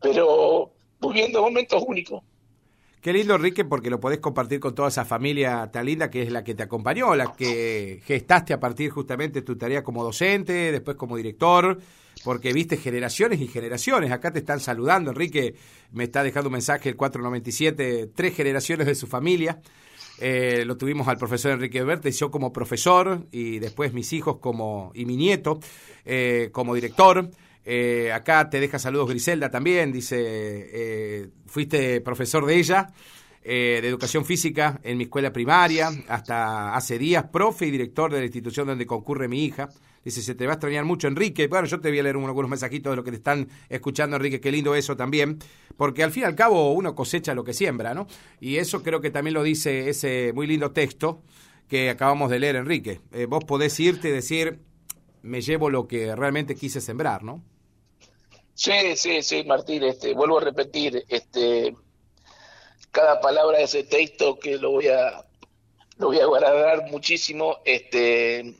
pero 0.00 0.72
viviendo 1.00 1.42
momentos 1.42 1.82
únicos. 1.86 2.22
Qué 3.00 3.12
lindo, 3.12 3.34
Enrique, 3.34 3.66
porque 3.66 3.90
lo 3.90 4.00
podés 4.00 4.18
compartir 4.18 4.60
con 4.60 4.74
toda 4.74 4.88
esa 4.88 5.04
familia 5.04 5.68
tan 5.70 5.84
linda 5.84 6.10
que 6.10 6.22
es 6.22 6.32
la 6.32 6.42
que 6.42 6.54
te 6.54 6.62
acompañó, 6.62 7.14
la 7.14 7.34
que 7.34 8.00
gestaste 8.06 8.54
a 8.54 8.60
partir 8.60 8.90
justamente 8.90 9.40
de 9.40 9.44
tu 9.44 9.58
tarea 9.58 9.84
como 9.84 10.02
docente, 10.02 10.72
después 10.72 10.96
como 10.96 11.18
director, 11.18 11.78
porque 12.24 12.52
viste 12.52 12.76
generaciones 12.76 13.40
y 13.40 13.46
generaciones. 13.46 14.10
Acá 14.10 14.32
te 14.32 14.40
están 14.40 14.58
saludando, 14.58 15.10
Enrique 15.10 15.54
me 15.92 16.04
está 16.04 16.22
dejando 16.22 16.48
un 16.48 16.54
mensaje 16.54 16.88
el 16.88 16.96
497, 16.96 18.10
tres 18.14 18.34
generaciones 18.34 18.86
de 18.86 18.94
su 18.94 19.06
familia. 19.06 19.60
Eh, 20.18 20.64
lo 20.64 20.76
tuvimos 20.76 21.06
al 21.08 21.18
profesor 21.18 21.52
Enrique 21.52 21.82
Verte, 21.82 22.10
yo 22.10 22.30
como 22.30 22.52
profesor 22.52 23.26
y 23.30 23.58
después 23.58 23.92
mis 23.92 24.12
hijos 24.12 24.38
como 24.38 24.90
y 24.94 25.04
mi 25.04 25.16
nieto 25.16 25.60
eh, 26.04 26.48
como 26.52 26.74
director. 26.74 27.30
Eh, 27.64 28.12
acá 28.12 28.50
te 28.50 28.60
deja 28.60 28.78
saludos 28.78 29.08
Griselda 29.08 29.50
también, 29.50 29.90
dice, 29.90 30.16
eh, 30.18 31.28
fuiste 31.46 32.00
profesor 32.02 32.44
de 32.44 32.56
ella, 32.56 32.92
eh, 33.46 33.80
de 33.82 33.88
educación 33.88 34.24
física 34.24 34.80
en 34.82 34.96
mi 34.96 35.04
escuela 35.04 35.30
primaria, 35.30 35.90
hasta 36.08 36.74
hace 36.74 36.98
días, 36.98 37.24
profe 37.30 37.66
y 37.66 37.70
director 37.70 38.10
de 38.10 38.20
la 38.20 38.24
institución 38.24 38.66
donde 38.66 38.86
concurre 38.86 39.28
mi 39.28 39.44
hija. 39.44 39.68
Dice, 40.02 40.22
se 40.22 40.34
te 40.34 40.46
va 40.46 40.52
a 40.52 40.54
extrañar 40.54 40.86
mucho, 40.86 41.08
Enrique. 41.08 41.46
Bueno, 41.46 41.66
yo 41.66 41.78
te 41.78 41.90
voy 41.90 41.98
a 41.98 42.02
leer 42.02 42.16
unos, 42.16 42.48
mensajitos 42.48 42.90
de 42.92 42.96
lo 42.96 43.04
que 43.04 43.10
te 43.10 43.18
están 43.18 43.48
escuchando, 43.68 44.16
Enrique. 44.16 44.40
Qué 44.40 44.50
lindo 44.50 44.74
eso 44.74 44.96
también. 44.96 45.38
Porque 45.76 46.02
al 46.02 46.10
fin 46.10 46.22
y 46.22 46.26
al 46.26 46.34
cabo 46.34 46.72
uno 46.72 46.94
cosecha 46.94 47.34
lo 47.34 47.44
que 47.44 47.52
siembra, 47.52 47.92
¿no? 47.92 48.06
Y 48.40 48.56
eso 48.56 48.82
creo 48.82 49.02
que 49.02 49.10
también 49.10 49.34
lo 49.34 49.42
dice 49.42 49.90
ese 49.90 50.32
muy 50.34 50.46
lindo 50.46 50.70
texto 50.72 51.22
que 51.68 51.90
acabamos 51.90 52.30
de 52.30 52.38
leer, 52.38 52.56
Enrique. 52.56 53.00
vos 53.28 53.44
podés 53.44 53.78
irte 53.78 54.08
y 54.08 54.12
decir, 54.12 54.58
me 55.20 55.42
llevo 55.42 55.68
lo 55.68 55.86
que 55.86 56.16
realmente 56.16 56.54
quise 56.54 56.80
sembrar, 56.80 57.24
¿no? 57.24 57.42
Sí, 58.54 58.96
sí, 58.96 59.20
sí, 59.22 59.44
Martín, 59.44 59.82
este, 59.82 60.14
vuelvo 60.14 60.38
a 60.38 60.44
repetir, 60.44 61.04
este, 61.08 61.74
cada 62.94 63.20
palabra 63.20 63.58
de 63.58 63.64
ese 63.64 63.82
texto 63.82 64.38
que 64.38 64.56
lo 64.56 64.70
voy 64.70 64.86
a, 64.86 65.24
lo 65.98 66.06
voy 66.06 66.20
a 66.20 66.26
guardar 66.26 66.88
muchísimo, 66.90 67.58
este, 67.64 68.54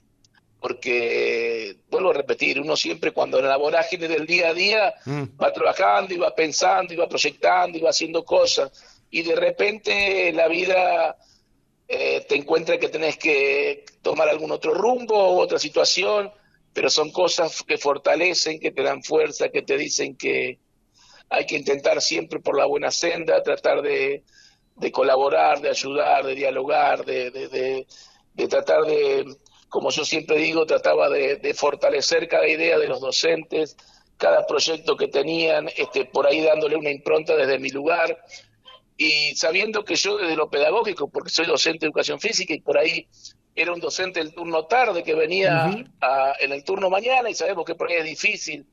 porque 0.58 1.76
vuelvo 1.88 2.10
a 2.10 2.14
repetir, 2.14 2.60
uno 2.60 2.76
siempre 2.76 3.12
cuando 3.12 3.38
en 3.38 3.46
la 3.46 3.56
vorágine 3.56 4.08
del 4.08 4.26
día 4.26 4.48
a 4.48 4.54
día 4.54 4.94
mm. 5.04 5.40
va 5.40 5.52
trabajando 5.52 6.12
y 6.12 6.18
va 6.18 6.34
pensando 6.34 6.92
y 6.92 6.96
va 6.96 7.08
proyectando 7.08 7.78
y 7.78 7.80
va 7.80 7.90
haciendo 7.90 8.24
cosas 8.24 8.72
y 9.08 9.22
de 9.22 9.36
repente 9.36 10.32
la 10.32 10.48
vida 10.48 11.16
eh, 11.86 12.26
te 12.28 12.34
encuentra 12.34 12.78
que 12.78 12.88
tenés 12.88 13.16
que 13.16 13.84
tomar 14.02 14.28
algún 14.28 14.50
otro 14.50 14.74
rumbo 14.74 15.34
u 15.34 15.38
otra 15.38 15.60
situación 15.60 16.32
pero 16.72 16.90
son 16.90 17.12
cosas 17.12 17.62
que 17.62 17.78
fortalecen, 17.78 18.58
que 18.58 18.72
te 18.72 18.82
dan 18.82 19.04
fuerza, 19.04 19.48
que 19.50 19.62
te 19.62 19.78
dicen 19.78 20.16
que 20.16 20.58
hay 21.30 21.46
que 21.46 21.56
intentar 21.56 22.00
siempre 22.00 22.40
por 22.40 22.56
la 22.56 22.66
buena 22.66 22.90
senda, 22.90 23.42
tratar 23.42 23.82
de, 23.82 24.22
colaborar, 24.92 25.60
de 25.60 25.70
ayudar, 25.70 26.24
de 26.24 26.34
dialogar, 26.34 27.04
de, 27.04 27.30
de, 27.30 28.48
tratar 28.48 28.82
de, 28.84 29.24
como 29.68 29.90
yo 29.90 30.04
siempre 30.04 30.38
digo, 30.38 30.66
trataba 30.66 31.08
de, 31.08 31.54
fortalecer 31.54 32.28
cada 32.28 32.46
idea 32.46 32.78
de 32.78 32.88
los 32.88 33.00
docentes, 33.00 33.76
cada 34.16 34.46
proyecto 34.46 34.96
que 34.96 35.08
tenían, 35.08 35.68
este, 35.76 36.04
por 36.04 36.26
ahí 36.26 36.40
dándole 36.40 36.76
una 36.76 36.90
impronta 36.90 37.36
desde 37.36 37.58
mi 37.58 37.70
lugar. 37.70 38.18
Y 38.96 39.34
sabiendo 39.34 39.84
que 39.84 39.96
yo 39.96 40.16
desde 40.16 40.36
lo 40.36 40.48
pedagógico, 40.48 41.08
porque 41.08 41.30
soy 41.30 41.46
docente 41.46 41.80
de 41.80 41.86
educación 41.86 42.20
física 42.20 42.54
y 42.54 42.60
por 42.60 42.78
ahí 42.78 43.08
era 43.56 43.72
un 43.72 43.80
docente 43.80 44.20
del 44.20 44.32
turno 44.32 44.66
tarde 44.66 45.02
que 45.02 45.14
venía 45.14 45.68
en 46.40 46.52
el 46.52 46.64
turno 46.64 46.90
mañana 46.90 47.30
y 47.30 47.34
sabemos 47.34 47.64
que 47.64 47.74
por 47.74 47.88
ahí 47.88 47.98
es 47.98 48.04
difícil 48.04 48.66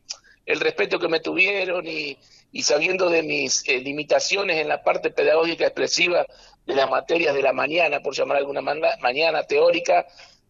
el 0.45 0.59
respeto 0.59 0.99
que 0.99 1.07
me 1.07 1.19
tuvieron 1.19 1.85
y, 1.87 2.17
sabiendo 2.63 3.09
de 3.09 3.23
mis 3.23 3.67
eh, 3.67 3.79
limitaciones 3.79 4.57
en 4.57 4.67
la 4.67 4.83
parte 4.83 5.09
pedagógica 5.09 5.65
expresiva 5.65 6.25
de 6.65 6.75
las 6.75 6.89
materias 6.89 7.33
de 7.33 7.41
la 7.41 7.53
mañana, 7.53 8.01
por 8.01 8.15
llamar 8.15 8.37
alguna 8.37 8.61
mañana 8.61 9.43
teórica, 9.43 10.05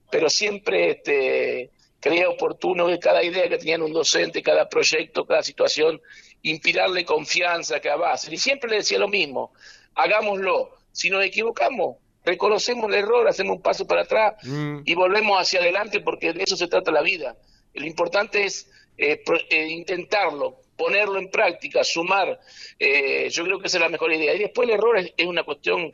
pero 0.10 0.30
siempre 0.30 0.92
este, 0.92 1.70
creía 2.00 2.30
oportuno 2.30 2.88
que 2.88 3.00
cada 3.00 3.24
idea 3.24 3.48
que 3.48 3.58
tenían 3.58 3.82
un 3.82 3.94
docente, 3.94 4.42
cada 4.42 4.68
proyecto, 4.68 5.26
cada 5.26 5.44
situación, 5.44 6.02
inspirarle 6.42 7.06
confianza, 7.06 7.80
que 7.80 7.90
avance. 7.90 8.34
Y 8.34 8.38
siempre 8.38 8.70
le 8.70 8.78
decía 8.78 9.00
lo 9.00 9.08
mismo, 9.08 9.54
hagámoslo. 9.96 10.78
Si 10.92 11.10
nos 11.10 11.24
equivocamos, 11.24 11.98
reconocemos 12.26 12.90
el 12.90 12.96
error, 12.96 13.28
hacemos 13.28 13.58
un 13.58 13.62
paso 13.62 13.88
para 13.88 14.02
atrás 14.02 14.36
mm. 14.44 14.80
y 14.84 14.94
volvemos 14.96 15.40
hacia 15.40 15.62
adelante 15.62 16.02
porque 16.02 16.34
de 16.34 16.44
eso 16.44 16.58
se 16.58 16.68
trata 16.68 16.92
la 16.92 17.02
vida. 17.02 17.38
Lo 17.74 17.86
importante 17.86 18.44
es 18.44 18.70
eh, 18.98 19.24
eh, 19.50 19.68
intentarlo, 19.68 20.58
ponerlo 20.82 21.20
en 21.20 21.30
práctica, 21.30 21.84
sumar. 21.84 22.40
Eh, 22.80 23.30
yo 23.30 23.44
creo 23.44 23.60
que 23.60 23.68
esa 23.68 23.78
es 23.78 23.82
la 23.82 23.90
mejor 23.90 24.12
idea. 24.12 24.34
Y 24.34 24.40
después 24.40 24.68
el 24.68 24.76
error 24.76 24.98
es, 24.98 25.26
una 25.26 25.44
cuestión 25.44 25.94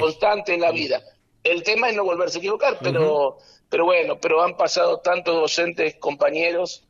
constante 0.00 0.54
en 0.54 0.60
la 0.60 0.70
vida. 0.70 1.02
El 1.42 1.62
tema 1.64 1.88
es 1.88 1.96
no 1.96 2.04
volverse 2.04 2.38
a 2.38 2.40
equivocar, 2.40 2.78
pero, 2.80 3.38
pero 3.68 3.84
bueno, 3.84 4.20
pero 4.20 4.42
han 4.42 4.56
pasado 4.56 5.00
tantos 5.00 5.34
docentes, 5.34 5.96
compañeros, 5.96 6.84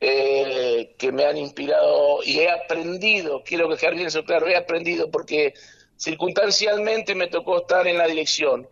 que 0.00 1.12
me 1.12 1.24
han 1.24 1.36
inspirado 1.36 2.20
y 2.24 2.40
he 2.40 2.50
aprendido, 2.50 3.42
quiero 3.44 3.68
que 3.68 3.76
quede 3.76 3.94
bien 3.94 4.06
eso 4.06 4.24
claro, 4.24 4.46
he 4.46 4.56
aprendido 4.56 5.10
porque 5.10 5.54
circunstancialmente 5.96 7.16
me 7.16 7.26
tocó 7.26 7.58
estar 7.58 7.86
en 7.86 7.98
la 7.98 8.06
dirección, 8.06 8.68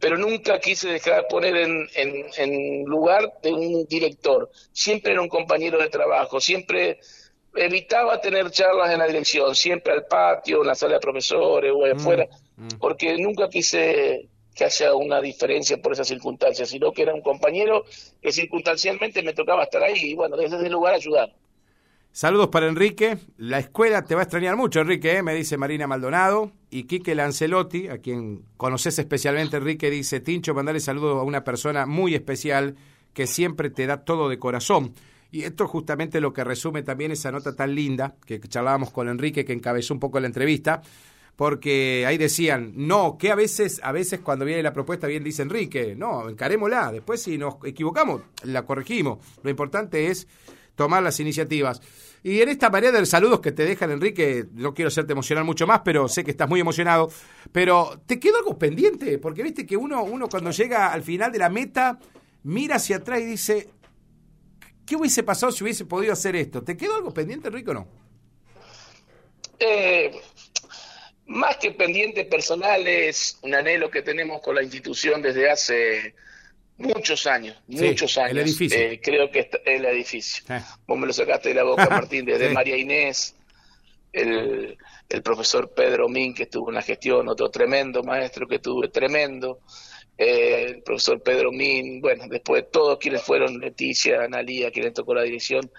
pero 0.00 0.16
nunca 0.16 0.58
quise 0.60 0.88
dejar 0.88 1.26
poner 1.28 1.56
en, 1.56 1.88
en, 1.94 2.84
lugar 2.84 3.32
de 3.42 3.52
un 3.52 3.84
director. 3.86 4.50
Siempre 4.72 5.12
era 5.12 5.22
un 5.22 5.28
compañero 5.28 5.78
de 5.78 5.88
trabajo, 5.88 6.40
siempre 6.40 7.00
evitaba 7.54 8.20
tener 8.20 8.50
charlas 8.50 8.92
en 8.92 9.00
la 9.00 9.06
dirección, 9.06 9.54
siempre 9.54 9.92
al 9.92 10.06
patio, 10.06 10.60
en 10.60 10.68
la 10.68 10.74
sala 10.74 10.94
de 10.94 11.00
profesores 11.00 11.72
o 11.74 11.86
mm, 11.86 11.98
afuera, 11.98 12.28
mm. 12.56 12.68
porque 12.78 13.16
nunca 13.18 13.48
quise 13.48 14.28
que 14.54 14.64
haya 14.64 14.94
una 14.94 15.20
diferencia 15.20 15.76
por 15.78 15.92
esas 15.92 16.08
circunstancias, 16.08 16.68
sino 16.68 16.92
que 16.92 17.02
era 17.02 17.14
un 17.14 17.22
compañero 17.22 17.84
que 18.20 18.32
circunstancialmente 18.32 19.22
me 19.22 19.32
tocaba 19.32 19.64
estar 19.64 19.82
ahí 19.82 20.10
y 20.10 20.14
bueno, 20.14 20.36
desde 20.36 20.56
ese 20.56 20.68
lugar 20.68 20.94
ayudar. 20.94 21.32
Saludos 22.12 22.48
para 22.48 22.66
Enrique. 22.68 23.18
La 23.36 23.58
escuela 23.58 24.04
te 24.04 24.14
va 24.14 24.22
a 24.22 24.24
extrañar 24.24 24.56
mucho, 24.56 24.80
Enrique, 24.80 25.18
¿eh? 25.18 25.22
me 25.22 25.34
dice 25.34 25.56
Marina 25.56 25.86
Maldonado. 25.86 26.52
Y 26.70 26.84
Quique 26.84 27.14
Lancelotti, 27.14 27.88
a 27.88 27.98
quien 27.98 28.42
conoces 28.56 28.98
especialmente, 28.98 29.56
Enrique, 29.56 29.90
dice, 29.90 30.20
Tincho, 30.20 30.52
mandale 30.52 30.80
saludos 30.80 31.18
a 31.18 31.22
una 31.22 31.44
persona 31.44 31.86
muy 31.86 32.14
especial 32.14 32.76
que 33.14 33.26
siempre 33.26 33.70
te 33.70 33.86
da 33.86 34.04
todo 34.04 34.28
de 34.28 34.38
corazón. 34.38 34.94
Y 35.30 35.44
esto 35.44 35.64
es 35.64 35.70
justamente 35.70 36.20
lo 36.20 36.32
que 36.32 36.44
resume 36.44 36.82
también 36.82 37.12
esa 37.12 37.30
nota 37.30 37.54
tan 37.54 37.74
linda 37.74 38.16
que 38.24 38.40
charlábamos 38.40 38.90
con 38.90 39.08
Enrique, 39.08 39.44
que 39.44 39.52
encabezó 39.52 39.94
un 39.94 40.00
poco 40.00 40.18
la 40.20 40.26
entrevista, 40.26 40.82
porque 41.36 42.04
ahí 42.06 42.18
decían, 42.18 42.72
no, 42.74 43.16
que 43.18 43.30
a 43.30 43.34
veces, 43.34 43.80
a 43.84 43.92
veces 43.92 44.20
cuando 44.20 44.44
viene 44.44 44.62
la 44.62 44.72
propuesta 44.72 45.06
bien 45.06 45.22
dice 45.22 45.42
Enrique, 45.42 45.94
no, 45.94 46.28
encarémosla, 46.28 46.90
después 46.90 47.22
si 47.22 47.38
nos 47.38 47.56
equivocamos, 47.64 48.22
la 48.42 48.64
corregimos. 48.64 49.18
Lo 49.42 49.50
importante 49.50 50.08
es 50.08 50.26
tomar 50.78 51.02
las 51.02 51.18
iniciativas. 51.18 51.82
Y 52.22 52.40
en 52.40 52.48
esta 52.48 52.70
manera 52.70 52.98
de 52.98 53.04
saludos 53.04 53.40
que 53.40 53.50
te 53.50 53.64
dejan, 53.64 53.90
Enrique, 53.90 54.46
no 54.54 54.74
quiero 54.74 54.88
hacerte 54.88 55.12
emocionar 55.12 55.44
mucho 55.44 55.66
más, 55.66 55.80
pero 55.84 56.08
sé 56.08 56.22
que 56.22 56.30
estás 56.30 56.48
muy 56.48 56.60
emocionado. 56.60 57.10
Pero 57.52 58.00
te 58.06 58.20
quedó 58.20 58.38
algo 58.38 58.56
pendiente, 58.56 59.18
porque 59.18 59.42
viste 59.42 59.66
que 59.66 59.76
uno, 59.76 60.04
uno 60.04 60.28
cuando 60.28 60.52
llega 60.52 60.92
al 60.92 61.02
final 61.02 61.32
de 61.32 61.38
la 61.40 61.48
meta, 61.48 61.98
mira 62.44 62.76
hacia 62.76 62.96
atrás 62.96 63.20
y 63.20 63.24
dice, 63.24 63.68
¿qué 64.86 64.94
hubiese 64.94 65.24
pasado 65.24 65.50
si 65.50 65.64
hubiese 65.64 65.84
podido 65.84 66.12
hacer 66.12 66.36
esto? 66.36 66.62
¿Te 66.62 66.76
quedó 66.76 66.94
algo 66.94 67.12
pendiente, 67.12 67.48
Enrique, 67.48 67.70
o 67.70 67.74
no? 67.74 67.88
Eh, 69.58 70.12
más 71.26 71.56
que 71.56 71.72
pendiente 71.72 72.24
personal, 72.24 72.86
es 72.86 73.36
un 73.42 73.52
anhelo 73.52 73.90
que 73.90 74.02
tenemos 74.02 74.40
con 74.42 74.54
la 74.54 74.62
institución 74.62 75.22
desde 75.22 75.50
hace 75.50 76.14
Muchos 76.78 77.26
años, 77.26 77.56
muchos 77.66 78.16
años. 78.18 78.30
El 78.30 78.38
edificio. 78.38 78.78
Eh, 78.78 79.00
creo 79.02 79.30
que 79.30 79.40
está, 79.40 79.58
el 79.66 79.84
edificio. 79.84 80.44
Vos 80.86 80.98
me 80.98 81.06
lo 81.08 81.12
sacaste 81.12 81.48
de 81.48 81.56
la 81.56 81.64
boca, 81.64 81.86
Martín, 81.90 82.24
desde 82.24 82.50
María 82.50 82.76
Inés, 82.76 83.34
el, 84.12 84.78
el, 85.08 85.22
profesor 85.22 85.74
Pedro 85.74 86.08
Min, 86.08 86.32
que 86.34 86.44
estuvo 86.44 86.68
en 86.68 86.76
la 86.76 86.82
gestión, 86.82 87.28
otro 87.28 87.50
tremendo 87.50 88.02
maestro 88.04 88.46
que 88.46 88.60
tuve, 88.60 88.88
tremendo. 88.88 89.58
Eh, 90.16 90.64
el 90.68 90.82
profesor 90.82 91.20
Pedro 91.22 91.50
Min, 91.52 92.00
bueno, 92.00 92.24
después 92.28 92.62
de 92.62 92.70
todos 92.70 92.98
quienes 92.98 93.22
fueron, 93.22 93.58
Leticia, 93.58 94.22
Analía, 94.22 94.70
quienes 94.70 94.94
tocó 94.94 95.14
la 95.14 95.22
dirección, 95.22 95.70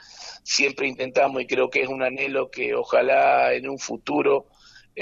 siempre 0.44 0.88
intentamos 0.88 1.41
y 1.41 1.48
creo 1.48 1.70
que 1.70 1.82
es 1.82 1.89
un 1.89 2.03
anhelo 2.03 2.50
que 2.50 2.74
ojalá 2.74 3.53
en 3.53 3.70
un 3.70 3.79
futuro 3.79 4.48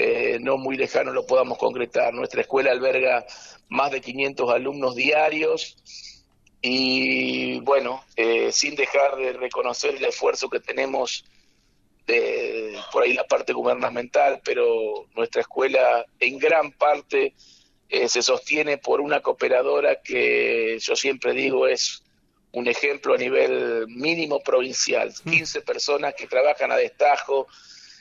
eh, 0.00 0.38
no 0.40 0.58
muy 0.58 0.76
lejano 0.76 1.12
lo 1.12 1.26
podamos 1.26 1.58
concretar. 1.58 2.14
Nuestra 2.14 2.42
escuela 2.42 2.70
alberga 2.70 3.26
más 3.68 3.90
de 3.90 4.00
500 4.00 4.48
alumnos 4.48 4.94
diarios 4.94 5.76
y 6.62 7.58
bueno, 7.62 8.04
eh, 8.14 8.52
sin 8.52 8.76
dejar 8.76 9.16
de 9.16 9.32
reconocer 9.32 9.96
el 9.96 10.04
esfuerzo 10.04 10.48
que 10.48 10.60
tenemos 10.60 11.24
de 12.06 12.78
por 12.92 13.02
ahí 13.02 13.12
la 13.12 13.24
parte 13.24 13.52
gubernamental, 13.52 14.40
pero 14.44 15.06
nuestra 15.16 15.40
escuela 15.40 16.06
en 16.20 16.38
gran 16.38 16.70
parte 16.70 17.34
eh, 17.88 18.08
se 18.08 18.22
sostiene 18.22 18.78
por 18.78 19.00
una 19.00 19.20
cooperadora 19.20 20.00
que 20.00 20.78
yo 20.78 20.94
siempre 20.94 21.32
digo 21.32 21.66
es 21.66 22.04
un 22.52 22.68
ejemplo 22.68 23.14
a 23.14 23.18
nivel 23.18 23.88
mínimo 23.88 24.38
provincial, 24.44 25.12
15 25.28 25.58
mm. 25.58 25.64
personas 25.64 26.14
que 26.14 26.28
trabajan 26.28 26.70
a 26.70 26.76
destajo, 26.76 27.48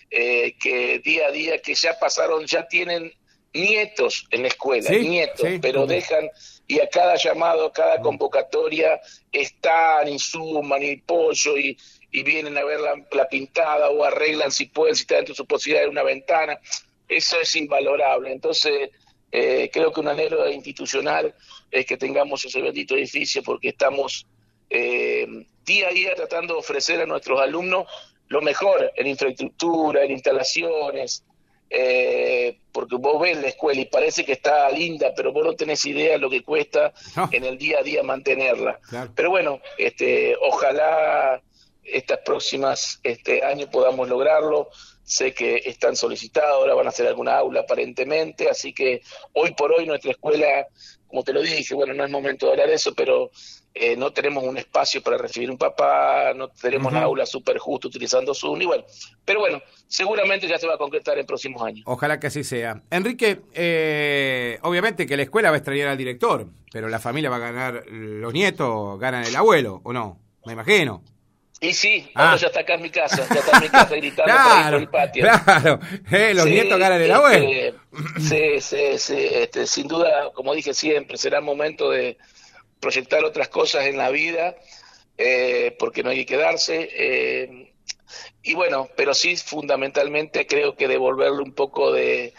eh, 0.09 0.55
que 0.59 0.99
día 0.99 1.27
a 1.27 1.31
día, 1.31 1.61
que 1.61 1.75
ya 1.75 1.97
pasaron, 1.99 2.45
ya 2.45 2.67
tienen 2.67 3.13
nietos 3.53 4.27
en 4.31 4.43
la 4.43 4.49
escuela, 4.49 4.89
nietos, 4.89 5.47
pero 5.61 5.85
dejan 5.85 6.29
y 6.67 6.79
a 6.79 6.89
cada 6.89 7.15
llamado, 7.15 7.67
a 7.67 7.73
cada 7.73 8.01
convocatoria 8.01 8.99
están 9.31 10.07
y 10.09 10.19
suman 10.19 10.83
y 10.83 10.97
pollo 10.97 11.57
y, 11.57 11.77
y 12.11 12.23
vienen 12.23 12.57
a 12.57 12.63
ver 12.63 12.79
la, 12.81 13.29
pintada 13.29 13.89
o 13.89 14.03
arreglan 14.03 14.51
si 14.51 14.65
pueden, 14.65 14.95
si 14.95 15.01
está 15.01 15.15
dentro 15.15 15.33
de 15.33 15.37
su 15.37 15.45
posibilidad 15.45 15.83
de 15.83 15.89
una 15.89 16.03
ventana. 16.03 16.59
Eso 17.07 17.39
es 17.39 17.55
invalorable. 17.55 18.31
Entonces, 18.31 18.89
eh, 19.31 19.69
creo 19.71 19.93
que 19.93 19.99
un 20.01 20.09
anhelo 20.09 20.49
institucional 20.49 21.33
es 21.71 21.85
que 21.85 21.97
tengamos 21.97 22.43
ese 22.43 22.61
bendito 22.61 22.95
edificio 22.95 23.41
porque 23.43 23.69
estamos 23.69 24.25
eh, 24.69 25.25
día 25.65 25.87
a 25.87 25.91
día 25.91 26.15
tratando 26.15 26.55
de 26.55 26.59
ofrecer 26.59 27.01
a 27.01 27.05
nuestros 27.05 27.39
alumnos 27.39 27.87
lo 28.29 28.41
mejor 28.41 28.91
en 28.96 29.07
infraestructura, 29.07 30.03
en 30.03 30.12
instalaciones, 30.12 31.24
eh, 31.69 32.60
porque 32.72 32.96
vos 32.96 33.22
ves 33.22 33.38
la 33.41 33.48
escuela 33.48 33.81
y 33.81 33.86
parece 33.86 34.24
que 34.24 34.34
está 34.34 34.69
linda, 34.69 35.12
pero 35.15 35.34
vos 35.34 35.43
no 35.43 35.53
tenés 35.53 35.86
idea 35.86 36.13
de 36.13 36.17
lo 36.19 36.29
que 36.29 36.43
cuesta 36.43 36.93
en 37.31 37.43
el 37.43 37.57
día 37.57 37.79
a 37.79 37.84
día 37.84 38.03
mantenerla. 38.03 38.79
Pero 39.15 39.29
bueno, 39.29 39.60
este, 39.77 40.36
ojalá 40.41 41.41
estas 41.88 42.20
próximas 42.20 43.00
este, 43.03 43.44
años 43.44 43.70
podamos 43.72 44.08
lograrlo. 44.08 44.70
Sé 45.03 45.34
que 45.34 45.62
están 45.65 45.96
solicitados, 45.96 46.60
ahora 46.60 46.75
van 46.75 46.88
a 46.88 46.89
hacer 46.89 47.08
alguna 47.08 47.38
aula 47.38 47.62
aparentemente, 47.62 48.50
así 48.50 48.74
que 48.74 49.01
hoy 49.32 49.53
por 49.53 49.72
hoy 49.72 49.86
nuestra 49.86 50.12
escuela, 50.12 50.67
como 51.08 51.24
te 51.24 51.32
lo 51.32 51.41
dije, 51.41 51.74
bueno, 51.75 51.94
no 51.94 52.03
es 52.03 52.12
momento 52.12 52.46
de 52.46 52.51
hablar 52.51 52.67
de 52.67 52.74
eso, 52.74 52.94
pero 52.94 53.32
eh, 53.74 53.96
no 53.96 54.12
tenemos 54.12 54.44
un 54.44 54.58
espacio 54.58 55.01
para 55.01 55.17
recibir 55.17 55.50
un 55.50 55.58
papá, 55.58 56.34
no 56.36 56.50
tenemos 56.50 56.91
una 56.91 57.03
aula 57.03 57.25
súper 57.25 57.58
justo 57.58 57.88
utilizando 57.88 58.34
Zoom, 58.34 58.62
y 58.63 58.65
bueno, 58.65 58.84
pero 59.24 59.39
bueno, 59.39 59.62
seguramente 59.88 60.46
ya 60.46 60.58
se 60.58 60.67
va 60.67 60.74
a 60.74 60.77
concretar 60.77 61.17
en 61.17 61.25
próximos 61.25 61.62
años. 61.62 61.84
Ojalá 61.86 62.20
que 62.20 62.27
así 62.27 62.44
sea. 62.44 62.84
Enrique, 62.91 63.44
eh, 63.53 64.60
obviamente 64.63 65.06
que 65.06 65.15
la 65.15 65.24
escuela 65.24 65.51
va 65.51 65.56
a 65.56 65.60
extrañar 65.60 65.88
al 65.88 65.98
director, 65.98 66.48
pero 66.70 66.89
la 66.89 67.00
familia 67.00 67.29
va 67.29 67.38
a 67.38 67.39
ganar, 67.39 67.86
los 67.88 68.34
nietos 68.34 69.00
ganan 69.00 69.24
el 69.24 69.36
abuelo, 69.38 69.79
¿o 69.86 69.94
no? 69.94 70.20
Me 70.46 70.51
imagino. 70.51 71.01
Y 71.59 71.73
sí, 71.73 72.07
ah. 72.13 72.35
ya 72.39 72.47
está 72.47 72.59
acá 72.59 72.75
en 72.75 72.83
mi 72.83 72.91
casa, 72.91 73.27
ya 73.33 73.39
está 73.39 73.57
en 73.57 73.63
mi 73.63 73.69
casa 73.69 73.95
gritando 73.95 74.33
por, 74.71 74.75
el 74.75 74.89
patio. 74.89 75.23
Claro, 75.23 75.79
eh, 76.11 76.33
los 76.35 76.45
nietos 76.45 76.77
ganan 76.77 77.01
el 77.01 77.11
abuelo. 77.11 77.49
Este, 77.49 78.61
sí, 78.61 78.61
sí, 78.61 78.99
sí, 78.99 79.27
este, 79.31 79.65
sin 79.65 79.87
duda, 79.87 80.31
como 80.33 80.53
dije 80.53 80.75
siempre, 80.75 81.17
será 81.17 81.41
momento 81.41 81.89
de 81.89 82.17
proyectar 82.79 83.23
otras 83.25 83.47
cosas 83.47 83.87
en 83.87 83.97
la 83.97 84.11
vida, 84.11 84.55
eh, 85.17 85.75
porque 85.79 86.03
no 86.03 86.11
hay 86.11 86.17
que 86.17 86.35
quedarse. 86.35 86.89
Eh, 86.91 87.73
y 88.43 88.53
bueno, 88.53 88.87
pero 88.95 89.15
sí 89.15 89.35
fundamentalmente 89.35 90.45
creo 90.45 90.75
que 90.75 90.87
devolverle 90.87 91.41
un 91.41 91.53
poco 91.53 91.91
de 91.91 92.33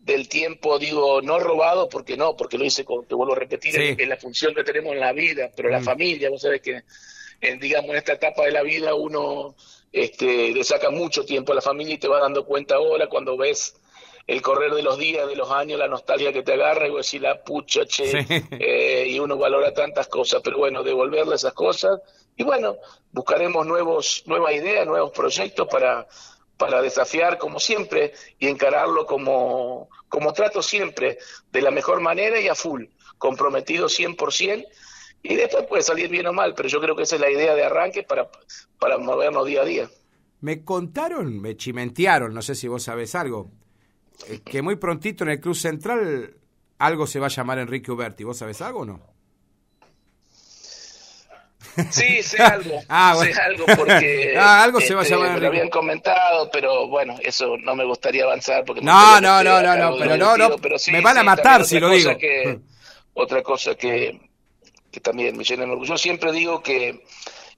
del 0.00 0.28
tiempo, 0.28 0.78
digo, 0.78 1.20
no 1.22 1.38
robado, 1.38 1.88
porque 1.88 2.16
no, 2.16 2.36
porque 2.36 2.58
lo 2.58 2.64
hice, 2.64 2.84
con, 2.84 3.06
te 3.06 3.14
vuelvo 3.14 3.34
a 3.34 3.38
repetir, 3.38 3.78
es, 3.78 4.08
la 4.08 4.16
función 4.16 4.54
que 4.54 4.64
tenemos 4.64 4.94
en 4.94 5.00
la 5.00 5.12
vida, 5.12 5.50
pero 5.54 5.68
la 5.68 5.80
mm. 5.80 5.84
familia, 5.84 6.30
vos 6.30 6.40
sabés 6.40 6.62
que, 6.62 6.82
en, 7.40 7.58
digamos, 7.58 7.90
en 7.90 7.96
esta 7.96 8.14
etapa 8.14 8.44
de 8.44 8.52
la 8.52 8.62
vida 8.62 8.94
uno 8.94 9.54
este, 9.92 10.52
le 10.52 10.64
saca 10.64 10.90
mucho 10.90 11.24
tiempo 11.24 11.52
a 11.52 11.56
la 11.56 11.60
familia 11.60 11.94
y 11.94 11.98
te 11.98 12.08
va 12.08 12.20
dando 12.20 12.44
cuenta 12.44 12.76
ahora 12.76 13.08
cuando 13.08 13.36
ves 13.36 13.76
el 14.26 14.42
correr 14.42 14.72
de 14.72 14.82
los 14.82 14.98
días, 14.98 15.26
de 15.26 15.34
los 15.34 15.50
años, 15.50 15.78
la 15.78 15.88
nostalgia 15.88 16.32
que 16.32 16.42
te 16.42 16.52
agarra 16.52 16.86
y 16.86 16.90
vos 16.90 17.04
decís 17.04 17.20
la 17.20 17.42
pucha, 17.42 17.84
che, 17.86 18.26
eh, 18.60 19.06
y 19.08 19.18
uno 19.18 19.36
valora 19.36 19.74
tantas 19.74 20.06
cosas, 20.06 20.40
pero 20.44 20.58
bueno, 20.58 20.84
devolverle 20.84 21.34
esas 21.34 21.52
cosas 21.52 22.00
y 22.36 22.42
bueno, 22.42 22.78
buscaremos 23.12 23.66
nuevos, 23.66 24.22
nuevas 24.26 24.54
ideas, 24.54 24.86
nuevos 24.86 25.10
proyectos 25.10 25.68
para, 25.68 26.06
para 26.56 26.80
desafiar 26.80 27.36
como 27.36 27.60
siempre 27.60 28.14
y 28.38 28.48
encararlo 28.48 29.04
como, 29.04 29.90
como 30.08 30.32
trato 30.32 30.62
siempre, 30.62 31.18
de 31.52 31.62
la 31.62 31.70
mejor 31.70 32.00
manera 32.00 32.40
y 32.40 32.48
a 32.48 32.54
full, 32.54 32.84
comprometido 33.18 33.88
100%. 33.88 34.66
Y 35.22 35.36
después 35.36 35.66
puede 35.66 35.82
salir 35.82 36.08
bien 36.08 36.26
o 36.26 36.32
mal, 36.32 36.54
pero 36.54 36.68
yo 36.68 36.80
creo 36.80 36.96
que 36.96 37.02
esa 37.02 37.16
es 37.16 37.20
la 37.20 37.30
idea 37.30 37.54
de 37.54 37.64
arranque 37.64 38.02
para, 38.02 38.28
para 38.78 38.98
movernos 38.98 39.46
día 39.46 39.62
a 39.62 39.64
día. 39.64 39.90
Me 40.40 40.64
contaron, 40.64 41.40
me 41.40 41.56
chimentearon, 41.56 42.32
no 42.32 42.40
sé 42.40 42.54
si 42.54 42.68
vos 42.68 42.84
sabés 42.84 43.14
algo, 43.14 43.50
eh, 44.28 44.40
que 44.42 44.62
muy 44.62 44.76
prontito 44.76 45.24
en 45.24 45.30
el 45.30 45.40
Club 45.40 45.54
Central 45.54 46.34
algo 46.80 47.06
se 47.06 47.20
va 47.20 47.26
a 47.26 47.30
llamar 47.30 47.58
Enrique 47.58 47.92
Uberti. 47.92 48.24
¿Vos 48.24 48.38
sabés 48.38 48.60
algo 48.62 48.80
o 48.80 48.84
no? 48.86 49.00
Sí, 51.90 52.22
sé 52.22 52.42
algo. 52.42 52.80
ah, 52.88 53.14
sé 53.20 53.32
algo 53.38 53.66
porque. 53.76 54.34
ah, 54.38 54.62
algo 54.62 54.80
se 54.80 54.94
va 54.94 55.00
a 55.00 55.02
este, 55.04 55.14
llamar. 55.14 55.34
Me 55.34 55.40
lo 55.40 55.46
habían 55.48 55.68
comentado, 55.68 56.50
pero 56.50 56.88
bueno, 56.88 57.16
eso 57.22 57.56
no 57.58 57.76
me 57.76 57.84
gustaría 57.84 58.24
avanzar. 58.24 58.64
porque 58.64 58.80
No, 58.80 59.20
no, 59.20 59.44
no, 59.44 59.62
no, 59.62 59.76
no, 59.76 59.96
pero 59.98 60.16
no, 60.16 60.36
no. 60.36 60.56
me 60.90 61.00
van 61.02 61.18
a 61.18 61.22
matar 61.22 61.64
si 61.64 61.78
lo 61.78 61.90
digo. 61.90 62.12
otra 63.14 63.42
cosa 63.42 63.74
que, 63.74 64.29
que 64.90 65.00
también 65.00 65.36
me 65.36 65.44
llena 65.44 65.64
de 65.64 65.70
orgullo. 65.70 65.94
Yo 65.94 65.98
siempre 65.98 66.32
digo 66.32 66.62
que, 66.62 67.04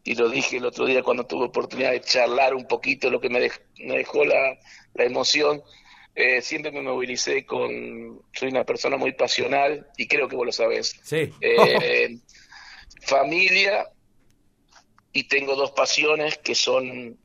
y 0.04 0.14
lo 0.14 0.28
dije 0.28 0.58
el 0.58 0.66
otro 0.66 0.86
día 0.86 1.02
cuando 1.02 1.26
tuve 1.26 1.46
oportunidad 1.46 1.92
de 1.92 2.00
charlar 2.00 2.54
un 2.54 2.66
poquito, 2.66 3.10
lo 3.10 3.20
que 3.20 3.28
me, 3.28 3.50
me 3.78 3.96
dejó 3.98 4.24
la, 4.24 4.58
la 4.94 5.04
emoción 5.04 5.62
eh, 6.14 6.42
siempre 6.42 6.70
me 6.70 6.82
movilicé 6.82 7.46
con, 7.46 8.22
soy 8.34 8.50
una 8.50 8.64
persona 8.64 8.98
muy 8.98 9.12
pasional 9.12 9.86
y 9.96 10.06
creo 10.06 10.28
que 10.28 10.36
vos 10.36 10.44
lo 10.44 10.52
sabés. 10.52 10.94
Sí. 11.02 11.32
Eh, 11.40 12.18
familia 13.02 13.88
y 15.12 15.24
tengo 15.24 15.56
dos 15.56 15.72
pasiones 15.72 16.38
que 16.38 16.54
son 16.54 17.18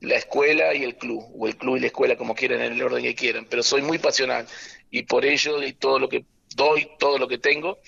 la 0.00 0.16
escuela 0.16 0.74
y 0.74 0.84
el 0.84 0.96
club, 0.96 1.24
o 1.38 1.46
el 1.46 1.56
club 1.56 1.76
y 1.76 1.80
la 1.80 1.86
escuela, 1.86 2.16
como 2.16 2.34
quieran, 2.34 2.60
en 2.60 2.72
el 2.72 2.82
orden 2.82 3.02
que 3.02 3.14
quieran, 3.14 3.46
pero 3.48 3.62
soy 3.62 3.80
muy 3.80 3.98
pasional 3.98 4.46
y 4.90 5.04
por 5.04 5.24
ello 5.24 5.62
y 5.62 5.72
todo 5.72 5.98
lo 5.98 6.08
que 6.10 6.26
doy, 6.54 6.88
todo 6.98 7.16
lo 7.18 7.26
que 7.26 7.38
tengo, 7.38 7.78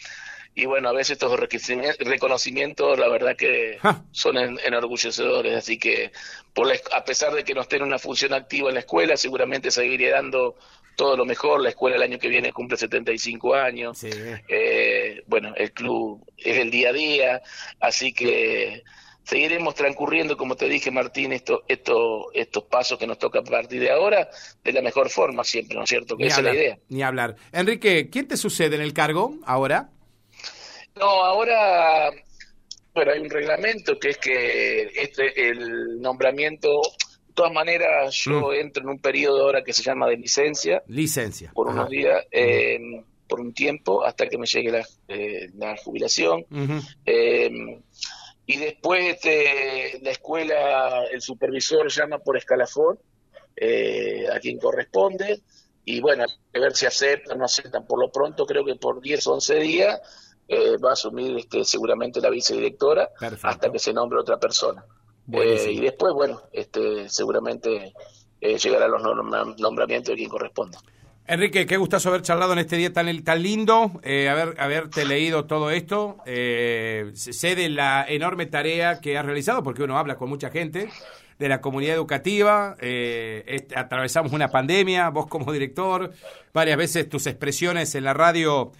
y 0.59 0.64
bueno, 0.64 0.88
a 0.88 0.92
veces 0.92 1.19
estos 1.21 1.38
reconocimientos, 1.38 2.99
la 2.99 3.09
verdad 3.09 3.37
que 3.37 3.79
son 4.11 4.38
enorgullecedores, 4.38 5.55
así 5.55 5.79
que 5.79 6.12
por 6.55 6.73
a 6.73 7.05
pesar 7.05 7.35
de 7.35 7.45
que 7.45 7.53
no 7.53 7.61
esté 7.61 7.77
en 7.77 7.83
una 7.83 7.99
función 7.99 8.33
activa 8.33 8.71
en 8.71 8.75
la 8.75 8.81
escuela, 8.81 9.19
seguramente 9.19 9.71
seguiré 9.71 10.09
dando 10.09 10.57
todo 10.97 11.14
lo 11.14 11.27
mejor. 11.27 11.61
La 11.61 11.69
escuela 11.69 11.97
el 11.97 12.03
año 12.03 12.19
que 12.19 12.29
viene 12.29 12.55
cumple 12.55 12.79
75 12.79 13.55
años. 13.55 14.03
Eh, 14.03 15.23
bueno, 15.27 15.53
el 15.57 15.73
club 15.73 16.25
es 16.38 16.57
el 16.57 16.71
día 16.71 16.88
a 16.88 16.92
día, 16.95 17.42
así 17.79 18.14
que 18.14 18.83
seguiremos 19.25 19.75
transcurriendo, 19.75 20.38
como 20.38 20.57
te 20.57 20.71
dije, 20.71 20.90
Martín, 20.90 21.35
estos 21.35 21.64
esto, 21.69 22.33
estos 22.33 22.64
pasos 22.64 22.99
que 22.99 23.07
nos 23.07 23.19
toca 23.19 23.40
a 23.40 23.42
partir 23.42 23.79
de 23.79 23.90
ahora 23.90 24.31
de 24.64 24.73
la 24.73 24.81
mejor 24.81 25.11
forma 25.11 25.45
siempre, 25.45 25.77
¿no 25.77 25.85
es 25.85 25.90
cierto? 25.90 26.16
Que 26.16 26.29
esa 26.29 26.38
es 26.38 26.45
la 26.45 26.55
idea. 26.55 26.79
Ni 26.88 27.03
hablar. 27.03 27.37
Enrique, 27.53 28.09
¿quién 28.11 28.27
te 28.27 28.38
sucede 28.38 28.77
en 28.77 28.81
el 28.81 28.95
cargo 28.95 29.35
ahora? 29.45 29.90
No, 30.97 31.25
ahora, 31.25 32.11
bueno, 32.95 33.13
hay 33.13 33.21
un 33.21 33.29
reglamento 33.29 33.99
que 33.99 34.11
es 34.11 34.19
que 34.19 34.83
este, 34.95 35.51
el 35.51 36.01
nombramiento, 36.01 36.81
de 37.29 37.35
todas 37.35 37.53
maneras, 37.53 38.15
yo 38.15 38.49
mm. 38.49 38.55
entro 38.55 38.83
en 38.83 38.89
un 38.89 38.99
periodo 38.99 39.43
ahora 39.43 39.63
que 39.63 39.75
se 39.75 39.83
llama 39.83 40.09
de 40.09 40.17
licencia. 40.17 40.83
Licencia. 40.87 41.53
Por 41.55 41.69
unos 41.69 41.91
días, 41.91 42.25
eh, 42.31 42.79
por 43.29 43.41
un 43.41 43.53
tiempo, 43.53 44.05
hasta 44.05 44.27
que 44.27 44.39
me 44.39 44.47
llegue 44.47 44.73
la, 44.73 44.87
eh, 45.09 45.51
jubilación. 45.85 46.47
Eh, 47.05 47.51
y 48.47 48.57
después 48.57 49.17
este, 49.17 50.01
la 50.01 50.13
escuela, 50.13 51.05
el 51.13 51.21
supervisor 51.21 51.91
llama 51.91 52.21
por 52.21 52.39
escalafón 52.39 52.99
a 54.33 54.41
quien 54.41 54.59
corresponde. 54.59 55.43
Y 55.85 56.01
bueno, 56.01 56.25
a 56.25 56.59
ver 56.59 56.75
si 56.75 56.87
aceptan 56.87 57.37
o 57.37 57.39
no 57.41 57.45
aceptan. 57.45 57.87
Por 57.87 58.01
lo 58.01 58.11
pronto, 58.11 58.47
creo 58.47 58.65
que 58.65 58.77
por 58.77 59.01
10 59.01 59.27
o 59.27 59.35
11 59.35 59.55
días 59.57 60.01
eh, 60.49 60.77
va 60.79 60.91
a 60.91 60.93
asumir 60.93 61.37
este, 61.37 61.65
seguramente 61.65 62.21
la 62.21 62.31
vicedirectora 62.31 63.11
hasta 63.43 63.73
que 63.73 63.81
se 63.81 63.93
nombre 63.93 64.21
otra 64.21 64.39
persona. 64.39 64.85
Eh, 65.33 65.73
y 65.73 65.81
después, 65.81 66.15
bueno, 66.15 66.41
este, 66.53 67.09
seguramente 67.09 67.93
eh, 68.41 68.59
llegará 68.59 68.87
los 68.87 69.03
nombramientos 69.03 70.13
de 70.13 70.17
quien 70.17 70.29
corresponda. 70.29 70.79
Enrique, 71.27 71.67
qué 71.67 71.77
gustazo 71.77 72.11
haber 72.11 72.23
charlado 72.23 72.53
en 72.53 72.61
este 72.61 72.77
día 72.77 72.93
tan, 72.93 73.25
tan 73.25 73.43
lindo, 73.43 73.91
haber, 74.05 74.55
haberte 74.61 75.05
leído 75.05 75.47
todo 75.47 75.73
esto. 75.73 76.19
sé 76.25 77.57
de 77.57 77.69
la 77.69 78.07
enorme 78.09 78.47
tarea 78.47 79.01
que 79.01 79.19
has 79.19 79.27
realizado, 79.27 79.65
porque 79.65 79.83
uno 79.83 79.99
habla 79.99 80.17
con 80.17 80.29
mucha 80.29 80.51
gente 80.51 80.89
de 81.41 81.49
la 81.49 81.61
comunidad 81.61 81.97
educativa. 81.97 82.77
atravesamos 83.75 84.31
una 84.33 84.53
pandemia, 84.53 85.09
vos 85.09 85.27
como 85.27 85.53
director, 85.53 86.13
varias 86.55 86.79
veces 86.79 87.09
tus 87.09 87.27
expresiones 87.27 87.97
en 87.97 88.05
la 88.05 88.15
radio 88.15 88.71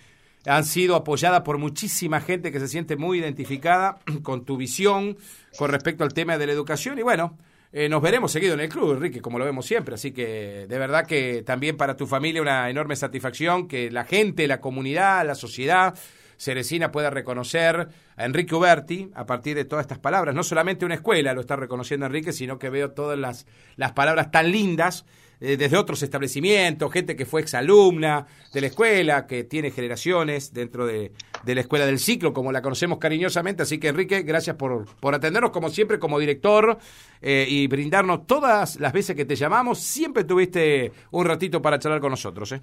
han 0.47 0.65
sido 0.65 0.97
apoyadas 0.97 1.43
por 1.43 1.59
muchísima 1.59 2.21
gente 2.21 2.53
que 2.53 2.61
se 2.61 2.69
siente 2.69 2.97
muy 2.97 3.19
identificada 3.19 3.99
con 4.23 4.45
tu 4.45 4.57
visión 4.57 5.17
con 5.59 5.71
respecto 5.71 6.05
al 6.05 6.15
tema 6.15 6.39
de 6.39 6.47
la 6.47 6.53
educación 6.53 6.99
y 6.99 7.03
bueno, 7.03 7.37
eh, 7.73 7.89
nos 7.89 8.01
veremos 8.01 8.33
seguido 8.33 8.55
en 8.55 8.61
el 8.61 8.69
club, 8.69 8.95
Enrique, 8.95 9.21
como 9.21 9.39
lo 9.39 9.45
vemos 9.45 9.67
siempre. 9.67 9.97
Así 9.97 10.13
que 10.13 10.67
de 10.69 10.79
verdad 10.79 11.07
que 11.07 11.43
también 11.43 11.77
para 11.77 11.97
tu 11.97 12.07
familia 12.07 12.41
una 12.41 12.71
enorme 12.71 12.97
satisfacción 12.97 13.69
que 13.69 13.91
la 13.91 14.05
gente, 14.05 14.47
la 14.47 14.61
comunidad, 14.61 15.27
la 15.27 15.35
sociedad 15.35 15.95
Cerecina 16.39 16.93
pueda 16.93 17.11
reconocer 17.11 17.89
a 18.17 18.25
Enrique 18.25 18.55
Uberti 18.55 19.11
a 19.15 19.27
partir 19.27 19.57
de 19.57 19.65
todas 19.65 19.85
estas 19.85 19.99
palabras. 19.99 20.35
No 20.35 20.43
solamente 20.43 20.85
una 20.85 20.95
escuela 20.95 21.35
lo 21.35 21.41
está 21.41 21.57
reconociendo 21.57 22.07
Enrique, 22.07 22.33
sino 22.33 22.59
que 22.59 22.71
veo 22.71 22.93
todas 22.93 23.19
las, 23.19 23.47
las 23.77 23.93
palabras 23.93 24.31
tan 24.31 24.51
lindas 24.51 25.05
eh, 25.41 25.57
desde 25.57 25.77
otros 25.77 26.03
establecimientos, 26.03 26.91
gente 26.93 27.15
que 27.15 27.27
fue 27.27 27.43
exalumna 27.43 28.27
de 28.53 28.61
la 28.61 28.67
escuela, 28.69 29.27
que 29.27 29.45
tiene 29.45 29.71
generaciones 29.71 30.55
dentro 30.55 30.87
de, 30.87 31.13
la 31.45 31.61
escuela 31.61 31.85
del 31.85 31.99
ciclo, 31.99 32.33
como 32.33 32.53
la 32.53 32.63
conocemos 32.63 32.99
cariñosamente. 32.99 33.63
Así 33.63 33.79
que 33.79 33.89
Enrique, 33.89 34.23
gracias 34.23 34.57
por, 34.57 34.87
por 34.97 35.15
atendernos 35.15 35.51
como 35.51 35.69
siempre 35.69 35.99
como 35.99 36.19
director 36.19 36.79
eh, 37.21 37.47
y 37.49 37.67
brindarnos 37.67 38.27
todas 38.27 38.81
las 38.81 38.93
veces 38.93 39.15
que 39.15 39.25
te 39.25 39.37
llamamos. 39.37 39.79
Siempre 39.79 40.25
tuviste 40.25 40.93
un 41.11 41.27
ratito 41.27 41.61
para 41.61 41.79
charlar 41.79 42.01
con 42.01 42.11
nosotros. 42.11 42.53
¿eh? 42.53 42.63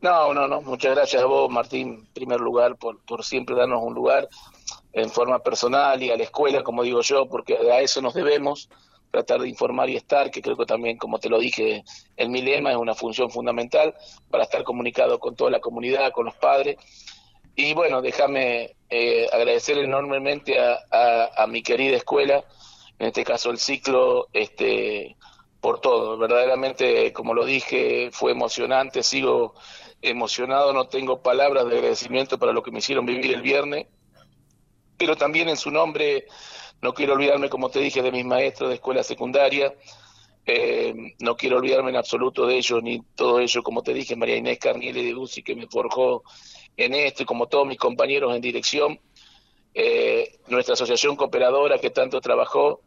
No, 0.00 0.32
no, 0.32 0.48
no. 0.48 0.62
Muchas 0.62 0.94
gracias 0.94 1.22
a 1.22 1.26
vos, 1.26 1.50
Martín, 1.50 1.88
en 1.88 2.06
primer 2.14 2.40
lugar, 2.40 2.76
por, 2.76 2.98
por 3.04 3.24
siempre 3.24 3.54
darnos 3.54 3.82
un 3.82 3.94
lugar 3.94 4.28
en 4.92 5.10
forma 5.10 5.38
personal 5.38 6.02
y 6.02 6.10
a 6.10 6.16
la 6.16 6.24
escuela, 6.24 6.62
como 6.62 6.82
digo 6.82 7.02
yo, 7.02 7.26
porque 7.28 7.56
a 7.56 7.80
eso 7.80 8.00
nos 8.00 8.14
debemos 8.14 8.68
tratar 9.12 9.42
de 9.42 9.48
informar 9.48 9.90
y 9.90 9.96
estar, 9.96 10.30
que 10.30 10.40
creo 10.40 10.56
que 10.56 10.64
también, 10.64 10.96
como 10.96 11.18
te 11.18 11.28
lo 11.28 11.38
dije 11.38 11.84
en 12.16 12.32
mi 12.32 12.40
lema, 12.40 12.70
es 12.70 12.78
una 12.78 12.94
función 12.94 13.30
fundamental 13.30 13.94
para 14.30 14.44
estar 14.44 14.64
comunicado 14.64 15.20
con 15.20 15.36
toda 15.36 15.50
la 15.50 15.60
comunidad, 15.60 16.12
con 16.12 16.24
los 16.24 16.34
padres. 16.34 16.76
Y 17.54 17.74
bueno, 17.74 18.00
déjame 18.00 18.74
eh, 18.88 19.28
agradecer 19.30 19.76
enormemente 19.76 20.58
a, 20.58 21.30
a, 21.36 21.46
mi 21.46 21.62
querida 21.62 21.94
escuela, 21.94 22.42
en 22.98 23.08
este 23.08 23.22
caso 23.22 23.50
el 23.50 23.58
ciclo, 23.58 24.28
este, 24.32 25.14
por 25.60 25.80
todo. 25.82 26.16
Verdaderamente, 26.16 27.12
como 27.12 27.34
lo 27.34 27.44
dije, 27.44 28.08
fue 28.12 28.32
emocionante, 28.32 29.02
sigo 29.02 29.54
emocionado, 30.00 30.72
no 30.72 30.88
tengo 30.88 31.20
palabras 31.20 31.66
de 31.68 31.76
agradecimiento 31.76 32.38
para 32.38 32.52
lo 32.52 32.62
que 32.62 32.70
me 32.70 32.78
hicieron 32.78 33.04
vivir 33.04 33.34
el 33.34 33.42
viernes, 33.42 33.88
pero 34.96 35.16
también 35.16 35.50
en 35.50 35.58
su 35.58 35.70
nombre 35.70 36.24
no 36.82 36.92
quiero 36.92 37.14
olvidarme, 37.14 37.48
como 37.48 37.70
te 37.70 37.78
dije, 37.78 38.02
de 38.02 38.10
mis 38.10 38.24
maestros 38.24 38.68
de 38.68 38.74
escuela 38.74 39.04
secundaria. 39.04 39.72
Eh, 40.44 41.14
no 41.20 41.36
quiero 41.36 41.58
olvidarme 41.58 41.90
en 41.90 41.96
absoluto 41.96 42.44
de 42.46 42.56
ellos, 42.56 42.82
ni 42.82 43.00
todo 43.14 43.38
ello, 43.38 43.62
como 43.62 43.82
te 43.82 43.94
dije, 43.94 44.16
María 44.16 44.36
Inés 44.36 44.58
Carniele 44.58 45.04
de 45.04 45.12
Guzzi, 45.14 45.44
que 45.44 45.54
me 45.54 45.68
forjó 45.68 46.24
en 46.76 46.94
esto, 46.94 47.22
y 47.22 47.26
como 47.26 47.46
todos 47.46 47.66
mis 47.66 47.78
compañeros 47.78 48.34
en 48.34 48.42
dirección. 48.42 49.00
Eh, 49.74 50.40
nuestra 50.48 50.74
asociación 50.74 51.16
cooperadora 51.16 51.78
que 51.78 51.90
tanto 51.90 52.20
trabajó, 52.20 52.82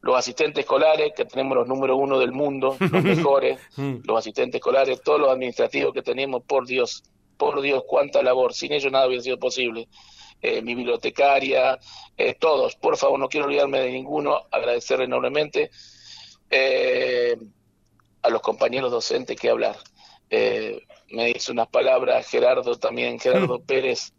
los 0.00 0.16
asistentes 0.16 0.64
escolares, 0.64 1.12
que 1.14 1.26
tenemos 1.26 1.56
los 1.56 1.68
número 1.68 1.96
uno 1.96 2.18
del 2.18 2.32
mundo, 2.32 2.76
los 2.80 3.02
mejores, 3.04 3.58
los 3.76 4.18
asistentes 4.18 4.58
escolares, 4.58 5.02
todos 5.02 5.20
los 5.20 5.30
administrativos 5.30 5.92
que 5.92 6.02
tenemos, 6.02 6.42
por 6.44 6.66
Dios, 6.66 7.04
por 7.36 7.60
Dios, 7.60 7.84
cuánta 7.86 8.22
labor, 8.22 8.54
sin 8.54 8.72
ellos 8.72 8.90
nada 8.90 9.06
hubiera 9.06 9.22
sido 9.22 9.38
posible. 9.38 9.86
Eh, 10.46 10.60
mi 10.60 10.74
bibliotecaria, 10.74 11.78
eh, 12.18 12.34
todos. 12.34 12.76
Por 12.76 12.98
favor, 12.98 13.18
no 13.18 13.30
quiero 13.30 13.46
olvidarme 13.46 13.80
de 13.80 13.92
ninguno, 13.92 14.42
agradecer 14.50 15.00
enormemente 15.00 15.70
eh, 16.50 17.34
a 18.20 18.28
los 18.28 18.42
compañeros 18.42 18.90
docentes 18.90 19.40
que 19.40 19.48
hablar. 19.48 19.78
me 20.28 21.26
dice 21.32 21.50
unas 21.50 21.68
palabras 21.68 22.28
Gerardo 22.28 22.76
también, 22.78 23.18
Gerardo 23.18 23.58
mm. 23.58 23.62
Pérez, 23.62 24.12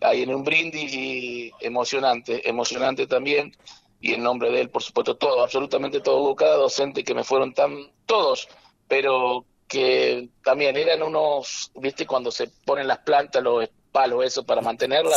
ahí 0.00 0.22
en 0.22 0.34
un 0.34 0.42
brindis 0.42 0.92
y 0.92 1.52
emocionante, 1.60 2.48
emocionante 2.48 3.06
también. 3.06 3.56
Y 4.00 4.14
en 4.14 4.24
nombre 4.24 4.50
de 4.50 4.60
él, 4.60 4.70
por 4.70 4.82
supuesto, 4.82 5.16
todo, 5.16 5.42
absolutamente 5.42 6.00
todo, 6.00 6.34
cada 6.34 6.56
docente 6.56 7.04
que 7.04 7.14
me 7.14 7.22
fueron 7.22 7.54
tan, 7.54 7.92
todos, 8.06 8.48
pero 8.88 9.44
que 9.68 10.28
también 10.42 10.76
eran 10.76 11.02
unos, 11.02 11.70
viste, 11.76 12.06
cuando 12.06 12.32
se 12.32 12.48
ponen 12.66 12.88
las 12.88 12.98
plantas, 12.98 13.42
los 13.42 13.68
palo 13.94 14.24
eso 14.24 14.44
para 14.44 14.60
mantenerla 14.60 15.16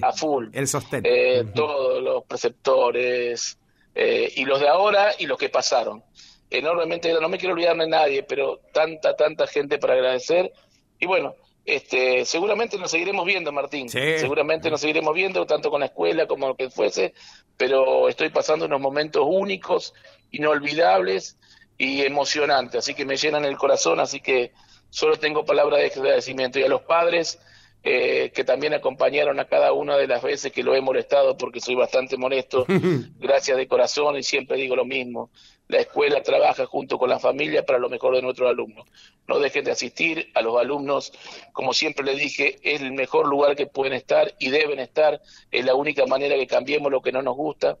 a 0.00 0.12
full. 0.12 0.46
El 0.52 0.68
sostén. 0.68 1.02
Eh, 1.04 1.44
todos 1.52 2.00
los 2.00 2.24
preceptores 2.24 3.58
eh, 3.96 4.32
y 4.36 4.44
los 4.44 4.60
de 4.60 4.68
ahora 4.68 5.10
y 5.18 5.26
los 5.26 5.36
que 5.36 5.48
pasaron. 5.48 6.04
Enormemente, 6.48 7.12
no 7.20 7.28
me 7.28 7.36
quiero 7.36 7.54
olvidar 7.54 7.76
de 7.76 7.88
nadie, 7.88 8.22
pero 8.22 8.60
tanta, 8.72 9.16
tanta 9.16 9.48
gente 9.48 9.78
para 9.78 9.94
agradecer. 9.94 10.52
Y 11.00 11.06
bueno, 11.06 11.34
este, 11.64 12.24
seguramente 12.24 12.78
nos 12.78 12.92
seguiremos 12.92 13.26
viendo, 13.26 13.50
Martín. 13.50 13.88
Seguramente 13.88 14.70
nos 14.70 14.80
seguiremos 14.80 15.14
viendo, 15.14 15.44
tanto 15.44 15.68
con 15.68 15.80
la 15.80 15.86
escuela 15.86 16.28
como 16.28 16.46
lo 16.46 16.54
que 16.54 16.70
fuese, 16.70 17.14
pero 17.56 18.08
estoy 18.08 18.28
pasando 18.28 18.66
unos 18.66 18.80
momentos 18.80 19.24
únicos, 19.26 19.94
inolvidables 20.30 21.38
y 21.76 22.02
emocionantes, 22.02 22.78
así 22.78 22.94
que 22.94 23.04
me 23.04 23.16
llenan 23.16 23.44
el 23.44 23.56
corazón, 23.56 23.98
así 23.98 24.20
que 24.20 24.52
solo 24.90 25.16
tengo 25.16 25.44
palabras 25.44 25.80
de 25.80 26.00
agradecimiento. 26.00 26.60
Y 26.60 26.62
a 26.62 26.68
los 26.68 26.82
padres, 26.82 27.40
eh, 27.84 28.30
que 28.32 28.44
también 28.44 28.74
acompañaron 28.74 29.40
a 29.40 29.46
cada 29.46 29.72
una 29.72 29.96
de 29.96 30.06
las 30.06 30.22
veces 30.22 30.52
que 30.52 30.62
lo 30.62 30.74
he 30.74 30.80
molestado 30.80 31.36
porque 31.36 31.60
soy 31.60 31.74
bastante 31.74 32.16
molesto. 32.16 32.64
Gracias 33.18 33.56
de 33.56 33.66
corazón 33.66 34.16
y 34.16 34.22
siempre 34.22 34.56
digo 34.56 34.76
lo 34.76 34.84
mismo. 34.84 35.30
La 35.66 35.80
escuela 35.80 36.22
trabaja 36.22 36.66
junto 36.66 36.96
con 36.98 37.10
la 37.10 37.18
familia 37.18 37.66
para 37.66 37.80
lo 37.80 37.88
mejor 37.88 38.14
de 38.14 38.22
nuestros 38.22 38.48
alumnos. 38.48 38.86
No 39.26 39.38
dejen 39.40 39.64
de 39.64 39.72
asistir 39.72 40.30
a 40.34 40.42
los 40.42 40.60
alumnos, 40.60 41.12
como 41.52 41.72
siempre 41.72 42.04
les 42.04 42.18
dije, 42.18 42.58
es 42.62 42.82
el 42.82 42.92
mejor 42.92 43.26
lugar 43.26 43.56
que 43.56 43.66
pueden 43.66 43.94
estar 43.94 44.32
y 44.38 44.50
deben 44.50 44.78
estar. 44.78 45.20
Es 45.50 45.64
la 45.64 45.74
única 45.74 46.06
manera 46.06 46.36
que 46.36 46.46
cambiemos 46.46 46.92
lo 46.92 47.02
que 47.02 47.10
no 47.10 47.22
nos 47.22 47.36
gusta. 47.36 47.78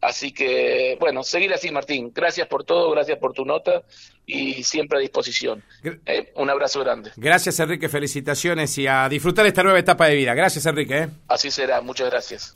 Así 0.00 0.32
que, 0.32 0.96
bueno, 0.98 1.22
seguir 1.22 1.52
así, 1.52 1.70
Martín. 1.70 2.10
Gracias 2.14 2.46
por 2.48 2.64
todo, 2.64 2.90
gracias 2.90 3.18
por 3.18 3.34
tu 3.34 3.44
nota 3.44 3.82
y 4.26 4.62
siempre 4.62 4.98
a 4.98 5.00
disposición. 5.00 5.62
Eh, 6.06 6.32
un 6.36 6.48
abrazo 6.48 6.80
grande. 6.80 7.10
Gracias, 7.16 7.60
Enrique. 7.60 7.88
Felicitaciones 7.88 8.76
y 8.78 8.86
a 8.86 9.08
disfrutar 9.08 9.44
esta 9.46 9.62
nueva 9.62 9.78
etapa 9.78 10.06
de 10.06 10.16
vida. 10.16 10.32
Gracias, 10.34 10.64
Enrique. 10.66 10.98
¿eh? 10.98 11.08
Así 11.28 11.50
será. 11.50 11.80
Muchas 11.80 12.08
gracias. 12.08 12.48